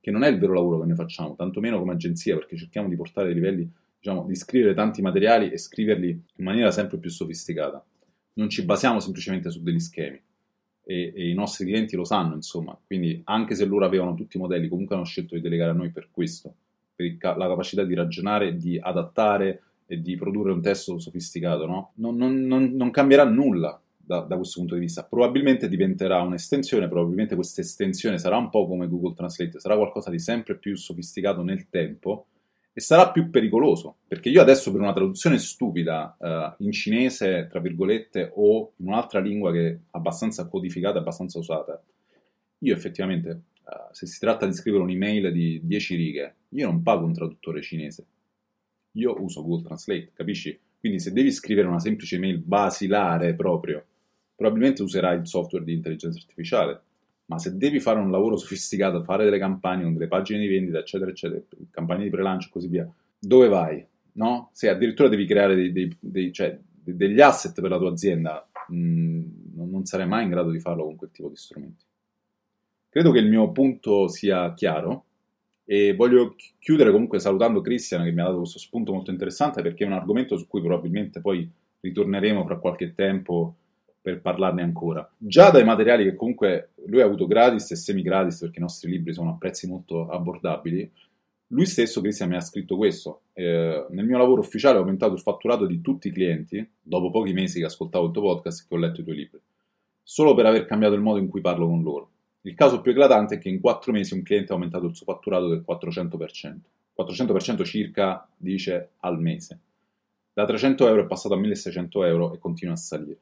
che 0.04 0.10
non 0.10 0.22
è 0.22 0.28
il 0.28 0.38
vero 0.38 0.52
lavoro 0.52 0.80
che 0.80 0.86
noi 0.86 0.96
facciamo, 0.96 1.34
tantomeno 1.34 1.78
come 1.78 1.94
agenzia, 1.94 2.36
perché 2.36 2.58
cerchiamo 2.58 2.90
di 2.90 2.94
portare 2.94 3.28
ai 3.28 3.34
livelli, 3.34 3.66
diciamo, 3.98 4.26
di 4.26 4.34
scrivere 4.34 4.74
tanti 4.74 5.00
materiali 5.00 5.50
e 5.50 5.56
scriverli 5.56 6.08
in 6.08 6.44
maniera 6.44 6.70
sempre 6.70 6.98
più 6.98 7.08
sofisticata. 7.08 7.82
Non 8.34 8.50
ci 8.50 8.66
basiamo 8.66 9.00
semplicemente 9.00 9.50
su 9.50 9.62
degli 9.62 9.80
schemi. 9.80 10.20
E, 10.84 11.12
e, 11.16 11.30
i 11.30 11.32
nostri 11.32 11.64
clienti 11.64 11.96
lo 11.96 12.04
sanno, 12.04 12.34
insomma. 12.34 12.78
Quindi, 12.86 13.22
anche 13.24 13.54
se 13.54 13.64
loro 13.64 13.86
avevano 13.86 14.14
tutti 14.14 14.36
i 14.36 14.40
modelli, 14.40 14.68
comunque 14.68 14.94
hanno 14.94 15.06
scelto 15.06 15.36
di 15.36 15.40
delegare 15.40 15.70
a 15.70 15.74
noi 15.74 15.88
per 15.88 16.08
questo, 16.10 16.54
per 16.94 17.06
il, 17.06 17.16
la 17.18 17.48
capacità 17.48 17.82
di 17.82 17.94
ragionare, 17.94 18.58
di 18.58 18.78
adattare 18.78 19.62
e 19.86 20.02
di 20.02 20.16
produrre 20.16 20.52
un 20.52 20.60
testo 20.60 20.98
sofisticato, 20.98 21.64
no? 21.64 21.92
non, 21.94 22.14
non, 22.16 22.42
non, 22.42 22.72
non 22.74 22.90
cambierà 22.90 23.24
nulla 23.24 23.80
da, 24.04 24.20
da, 24.20 24.36
questo 24.36 24.60
punto 24.60 24.74
di 24.74 24.80
vista. 24.80 25.04
Probabilmente 25.04 25.68
diventerà 25.68 26.20
un'estensione, 26.22 26.88
probabilmente 26.88 27.34
questa 27.34 27.60
estensione 27.60 28.18
sarà 28.18 28.36
un 28.36 28.50
po' 28.50 28.66
come 28.66 28.88
Google 28.88 29.14
Translate, 29.14 29.60
sarà 29.60 29.76
qualcosa 29.76 30.10
di 30.10 30.18
sempre 30.18 30.56
più 30.56 30.76
sofisticato 30.76 31.42
nel 31.42 31.68
tempo 31.68 32.26
e 32.72 32.80
sarà 32.80 33.12
più 33.12 33.30
pericoloso, 33.30 33.98
perché 34.08 34.28
io 34.30 34.40
adesso 34.40 34.72
per 34.72 34.80
una 34.80 34.92
traduzione 34.92 35.38
stupida 35.38 36.16
uh, 36.18 36.62
in 36.64 36.72
cinese, 36.72 37.46
tra 37.48 37.60
virgolette, 37.60 38.32
o 38.34 38.72
in 38.78 38.88
un'altra 38.88 39.20
lingua 39.20 39.52
che 39.52 39.68
è 39.68 39.78
abbastanza 39.92 40.48
codificata, 40.48 40.98
abbastanza 40.98 41.38
usata, 41.38 41.80
io 42.58 42.74
effettivamente, 42.74 43.28
uh, 43.62 43.92
se 43.92 44.06
si 44.06 44.18
tratta 44.18 44.44
di 44.44 44.52
scrivere 44.52 44.82
un'email 44.82 45.32
di 45.32 45.60
10 45.62 45.94
righe, 45.94 46.34
io 46.48 46.66
non 46.66 46.82
pago 46.82 47.06
un 47.06 47.12
traduttore 47.12 47.62
cinese, 47.62 48.06
io 48.96 49.22
uso 49.22 49.42
Google 49.42 49.66
Translate, 49.66 50.10
capisci? 50.12 50.58
Quindi 50.80 50.98
se 50.98 51.12
devi 51.12 51.30
scrivere 51.30 51.68
una 51.68 51.78
semplice 51.78 52.16
email 52.16 52.38
basilare 52.38 53.34
proprio, 53.34 53.84
probabilmente 54.34 54.82
userai 54.82 55.18
il 55.18 55.26
software 55.26 55.64
di 55.64 55.72
intelligenza 55.72 56.18
artificiale, 56.18 56.82
ma 57.26 57.38
se 57.38 57.56
devi 57.56 57.80
fare 57.80 57.98
un 57.98 58.10
lavoro 58.10 58.36
sofisticato, 58.36 59.02
fare 59.02 59.24
delle 59.24 59.38
campagne 59.38 59.84
con 59.84 59.94
delle 59.94 60.08
pagine 60.08 60.40
di 60.40 60.46
vendita, 60.46 60.78
eccetera, 60.78 61.10
eccetera, 61.10 61.40
campagne 61.70 62.04
di 62.04 62.10
prelancio 62.10 62.48
e 62.48 62.50
così 62.50 62.68
via, 62.68 62.90
dove 63.18 63.48
vai? 63.48 63.84
No? 64.12 64.50
Se 64.52 64.68
addirittura 64.68 65.08
devi 65.08 65.26
creare 65.26 65.54
dei, 65.54 65.72
dei, 65.72 65.96
dei, 65.98 66.32
cioè, 66.32 66.58
degli 66.70 67.20
asset 67.20 67.58
per 67.60 67.70
la 67.70 67.78
tua 67.78 67.90
azienda, 67.90 68.46
mh, 68.68 68.76
mm, 68.76 69.24
non 69.54 69.84
sarai 69.86 70.06
mai 70.06 70.24
in 70.24 70.30
grado 70.30 70.50
di 70.50 70.60
farlo 70.60 70.84
con 70.84 70.96
quel 70.96 71.10
tipo 71.10 71.28
di 71.28 71.36
strumenti. 71.36 71.84
Credo 72.88 73.10
che 73.10 73.18
il 73.18 73.28
mio 73.28 73.50
punto 73.50 74.06
sia 74.08 74.52
chiaro 74.54 75.04
e 75.64 75.94
voglio 75.94 76.36
chiudere 76.58 76.92
comunque 76.92 77.18
salutando 77.18 77.60
Christian 77.62 78.04
che 78.04 78.12
mi 78.12 78.20
ha 78.20 78.24
dato 78.24 78.38
questo 78.38 78.58
spunto 78.58 78.92
molto 78.92 79.10
interessante 79.10 79.62
perché 79.62 79.84
è 79.84 79.86
un 79.86 79.94
argomento 79.94 80.36
su 80.36 80.46
cui 80.46 80.60
probabilmente 80.60 81.20
poi 81.20 81.50
ritorneremo 81.80 82.44
fra 82.44 82.58
qualche 82.58 82.94
tempo 82.94 83.56
per 84.04 84.20
parlarne 84.20 84.60
ancora. 84.60 85.10
Già 85.16 85.48
dai 85.48 85.64
materiali 85.64 86.04
che 86.04 86.14
comunque 86.14 86.72
lui 86.88 87.00
ha 87.00 87.06
avuto 87.06 87.26
gratis 87.26 87.70
e 87.70 87.76
semi 87.76 88.02
gratis 88.02 88.38
perché 88.38 88.58
i 88.58 88.62
nostri 88.62 88.90
libri 88.90 89.14
sono 89.14 89.30
a 89.30 89.36
prezzi 89.38 89.66
molto 89.66 90.10
abbordabili, 90.10 90.90
lui 91.48 91.64
stesso, 91.64 92.02
Cristian, 92.02 92.28
mi 92.28 92.36
ha 92.36 92.40
scritto 92.40 92.76
questo. 92.76 93.22
Eh, 93.32 93.86
nel 93.88 94.04
mio 94.04 94.18
lavoro 94.18 94.42
ufficiale 94.42 94.76
ho 94.76 94.80
aumentato 94.80 95.14
il 95.14 95.20
fatturato 95.20 95.64
di 95.64 95.80
tutti 95.80 96.08
i 96.08 96.12
clienti 96.12 96.68
dopo 96.82 97.10
pochi 97.10 97.32
mesi 97.32 97.60
che 97.60 97.64
ascoltavo 97.64 98.06
il 98.06 98.12
tuo 98.12 98.22
podcast 98.22 98.60
e 98.60 98.64
che 98.68 98.74
ho 98.74 98.78
letto 98.78 99.00
i 99.00 99.04
tuoi 99.04 99.16
libri, 99.16 99.40
solo 100.02 100.34
per 100.34 100.44
aver 100.44 100.66
cambiato 100.66 100.94
il 100.94 101.00
modo 101.00 101.18
in 101.18 101.28
cui 101.28 101.40
parlo 101.40 101.66
con 101.66 101.82
loro. 101.82 102.10
Il 102.42 102.54
caso 102.54 102.82
più 102.82 102.90
eclatante 102.90 103.36
è 103.36 103.38
che 103.38 103.48
in 103.48 103.58
quattro 103.58 103.90
mesi 103.90 104.12
un 104.12 104.22
cliente 104.22 104.52
ha 104.52 104.54
aumentato 104.54 104.84
il 104.84 104.94
suo 104.94 105.06
fatturato 105.06 105.48
del 105.48 105.64
400%. 105.66 106.56
400% 106.98 107.64
circa, 107.64 108.28
dice, 108.36 108.90
al 108.98 109.18
mese. 109.18 109.60
Da 110.34 110.44
300 110.44 110.88
euro 110.88 111.04
è 111.04 111.06
passato 111.06 111.34
a 111.34 111.38
1600 111.38 112.04
euro 112.04 112.34
e 112.34 112.38
continua 112.38 112.74
a 112.74 112.76
salire. 112.76 113.18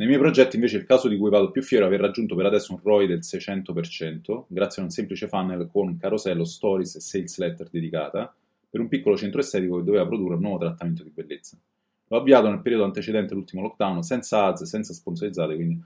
Nei 0.00 0.08
miei 0.08 0.18
progetti 0.18 0.56
invece 0.56 0.78
il 0.78 0.86
caso 0.86 1.08
di 1.08 1.18
cui 1.18 1.28
vado 1.28 1.50
più 1.50 1.60
fiero 1.60 1.84
è 1.84 1.88
aver 1.88 2.00
raggiunto 2.00 2.34
per 2.34 2.46
adesso 2.46 2.72
un 2.72 2.80
ROI 2.82 3.06
del 3.06 3.18
600% 3.18 4.44
grazie 4.48 4.80
a 4.80 4.86
un 4.86 4.90
semplice 4.90 5.28
funnel 5.28 5.68
con 5.70 5.98
carosello, 5.98 6.44
stories 6.44 6.94
e 6.94 7.00
sales 7.00 7.36
letter 7.36 7.68
dedicata 7.68 8.34
per 8.70 8.80
un 8.80 8.88
piccolo 8.88 9.18
centro 9.18 9.40
estetico 9.40 9.76
che 9.76 9.84
doveva 9.84 10.06
produrre 10.06 10.36
un 10.36 10.40
nuovo 10.40 10.56
trattamento 10.56 11.02
di 11.02 11.10
bellezza. 11.10 11.58
L'ho 12.06 12.16
avviato 12.16 12.48
nel 12.48 12.62
periodo 12.62 12.84
antecedente 12.84 13.34
all'ultimo 13.34 13.60
lockdown 13.60 14.02
senza 14.02 14.46
ads, 14.46 14.62
senza 14.62 14.94
sponsorizzate, 14.94 15.54
quindi 15.54 15.78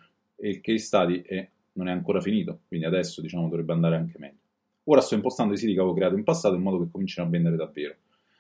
il 0.43 0.61
case 0.61 0.79
study 0.79 1.23
è, 1.23 1.49
non 1.73 1.89
è 1.89 1.91
ancora 1.91 2.21
finito, 2.21 2.61
quindi 2.69 2.87
adesso 2.87 3.21
diciamo 3.21 3.49
dovrebbe 3.49 3.73
andare 3.73 3.97
anche 3.97 4.15
meglio. 4.19 4.39
Ora 4.85 5.01
sto 5.01 5.17
impostando 5.17 5.55
i 5.55 5.57
siti 5.57 5.73
che 5.73 5.81
avevo 5.81 5.93
creato 5.93 6.15
in 6.15 6.23
passato 6.23 6.55
in 6.55 6.63
modo 6.63 6.79
che 6.79 6.89
cominciano 6.89 7.27
a 7.27 7.31
vendere 7.33 7.57
davvero 7.57 7.97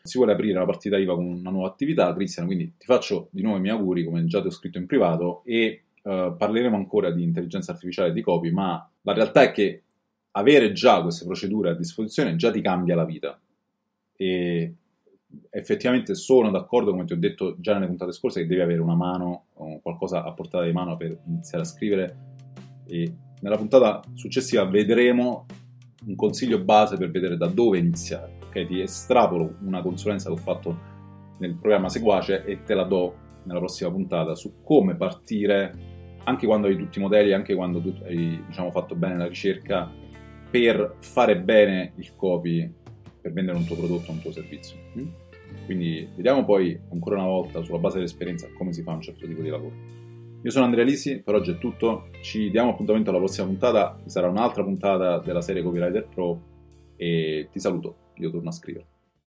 si 0.06 0.18
vuole 0.18 0.34
aprire 0.34 0.54
una 0.54 0.66
partita 0.66 0.98
IVA 0.98 1.14
con 1.14 1.24
una 1.24 1.50
nuova 1.50 1.68
attività, 1.68 2.12
Cristian, 2.12 2.44
quindi 2.44 2.74
ti 2.76 2.84
faccio 2.84 3.28
di 3.30 3.40
nuovo 3.40 3.56
i 3.56 3.62
miei 3.62 3.74
auguri, 3.74 4.04
come 4.04 4.26
già 4.26 4.42
ti 4.42 4.48
ho 4.48 4.50
scritto 4.50 4.76
in 4.76 4.84
privato, 4.84 5.42
e 5.46 5.84
uh, 6.02 6.36
parleremo 6.36 6.76
ancora 6.76 7.10
di 7.10 7.22
intelligenza 7.22 7.72
artificiale 7.72 8.10
e 8.10 8.12
di 8.12 8.20
copy, 8.20 8.50
ma 8.50 8.86
la 9.00 9.12
realtà 9.14 9.42
è 9.44 9.50
che 9.50 9.82
avere 10.32 10.72
già 10.72 11.00
queste 11.00 11.24
procedure 11.24 11.70
a 11.70 11.74
disposizione 11.74 12.36
già 12.36 12.50
ti 12.50 12.60
cambia 12.60 12.94
la 12.94 13.06
vita. 13.06 13.40
E 14.14 14.74
effettivamente 15.48 16.14
sono 16.14 16.50
d'accordo, 16.50 16.90
come 16.90 17.06
ti 17.06 17.14
ho 17.14 17.18
detto 17.18 17.56
già 17.58 17.72
nelle 17.72 17.86
puntate 17.86 18.12
scorse, 18.12 18.42
che 18.42 18.46
devi 18.46 18.60
avere 18.60 18.82
una 18.82 18.94
mano 18.94 19.46
qualcosa 19.80 20.22
a 20.22 20.32
portata 20.34 20.66
di 20.66 20.72
mano 20.72 20.98
per 20.98 21.18
iniziare 21.26 21.64
a 21.64 21.66
scrivere. 21.66 22.16
E 22.86 23.10
nella 23.40 23.56
puntata 23.56 24.02
successiva 24.12 24.66
vedremo 24.66 25.46
un 26.04 26.14
consiglio 26.14 26.62
base 26.62 26.98
per 26.98 27.10
vedere 27.10 27.38
da 27.38 27.46
dove 27.46 27.78
iniziare 27.78 28.43
ok? 28.54 28.66
Ti 28.66 28.80
estrapolo 28.80 29.56
una 29.62 29.82
consulenza 29.82 30.28
che 30.28 30.34
ho 30.34 30.38
fatto 30.38 30.92
nel 31.38 31.56
programma 31.56 31.88
seguace 31.88 32.44
e 32.44 32.62
te 32.62 32.74
la 32.74 32.84
do 32.84 33.22
nella 33.44 33.58
prossima 33.58 33.90
puntata 33.90 34.34
su 34.34 34.62
come 34.62 34.94
partire 34.94 35.92
anche 36.24 36.46
quando 36.46 36.68
hai 36.68 36.76
tutti 36.76 36.98
i 36.98 37.02
modelli, 37.02 37.32
anche 37.32 37.54
quando 37.54 37.80
tu 37.80 37.94
hai 38.04 38.42
diciamo, 38.46 38.70
fatto 38.70 38.94
bene 38.94 39.18
la 39.18 39.26
ricerca, 39.26 39.90
per 40.50 40.96
fare 41.00 41.38
bene 41.38 41.92
il 41.96 42.14
copy 42.16 42.72
per 43.20 43.32
vendere 43.32 43.58
un 43.58 43.66
tuo 43.66 43.76
prodotto 43.76 44.10
un 44.10 44.20
tuo 44.20 44.32
servizio. 44.32 44.78
Mm? 44.98 45.08
Quindi 45.66 46.08
vediamo 46.14 46.44
poi 46.44 46.78
ancora 46.90 47.16
una 47.16 47.26
volta 47.26 47.62
sulla 47.62 47.78
base 47.78 47.96
dell'esperienza 47.96 48.48
come 48.56 48.72
si 48.72 48.82
fa 48.82 48.92
un 48.92 49.02
certo 49.02 49.26
tipo 49.26 49.42
di 49.42 49.48
lavoro. 49.48 49.74
Io 50.42 50.50
sono 50.50 50.66
Andrea 50.66 50.84
Lisi, 50.84 51.22
per 51.22 51.34
oggi 51.34 51.52
è 51.52 51.58
tutto, 51.58 52.08
ci 52.20 52.50
diamo 52.50 52.70
appuntamento 52.70 53.10
alla 53.10 53.18
prossima 53.18 53.46
puntata, 53.46 53.98
sarà 54.06 54.28
un'altra 54.28 54.62
puntata 54.62 55.18
della 55.18 55.40
serie 55.40 55.62
Copywriter 55.62 56.06
Pro 56.06 56.40
e 56.96 57.48
ti 57.50 57.58
saluto 57.58 58.03
io 58.16 58.30
torno 58.30 58.48
a 58.48 58.52
scrivere. 58.52 58.86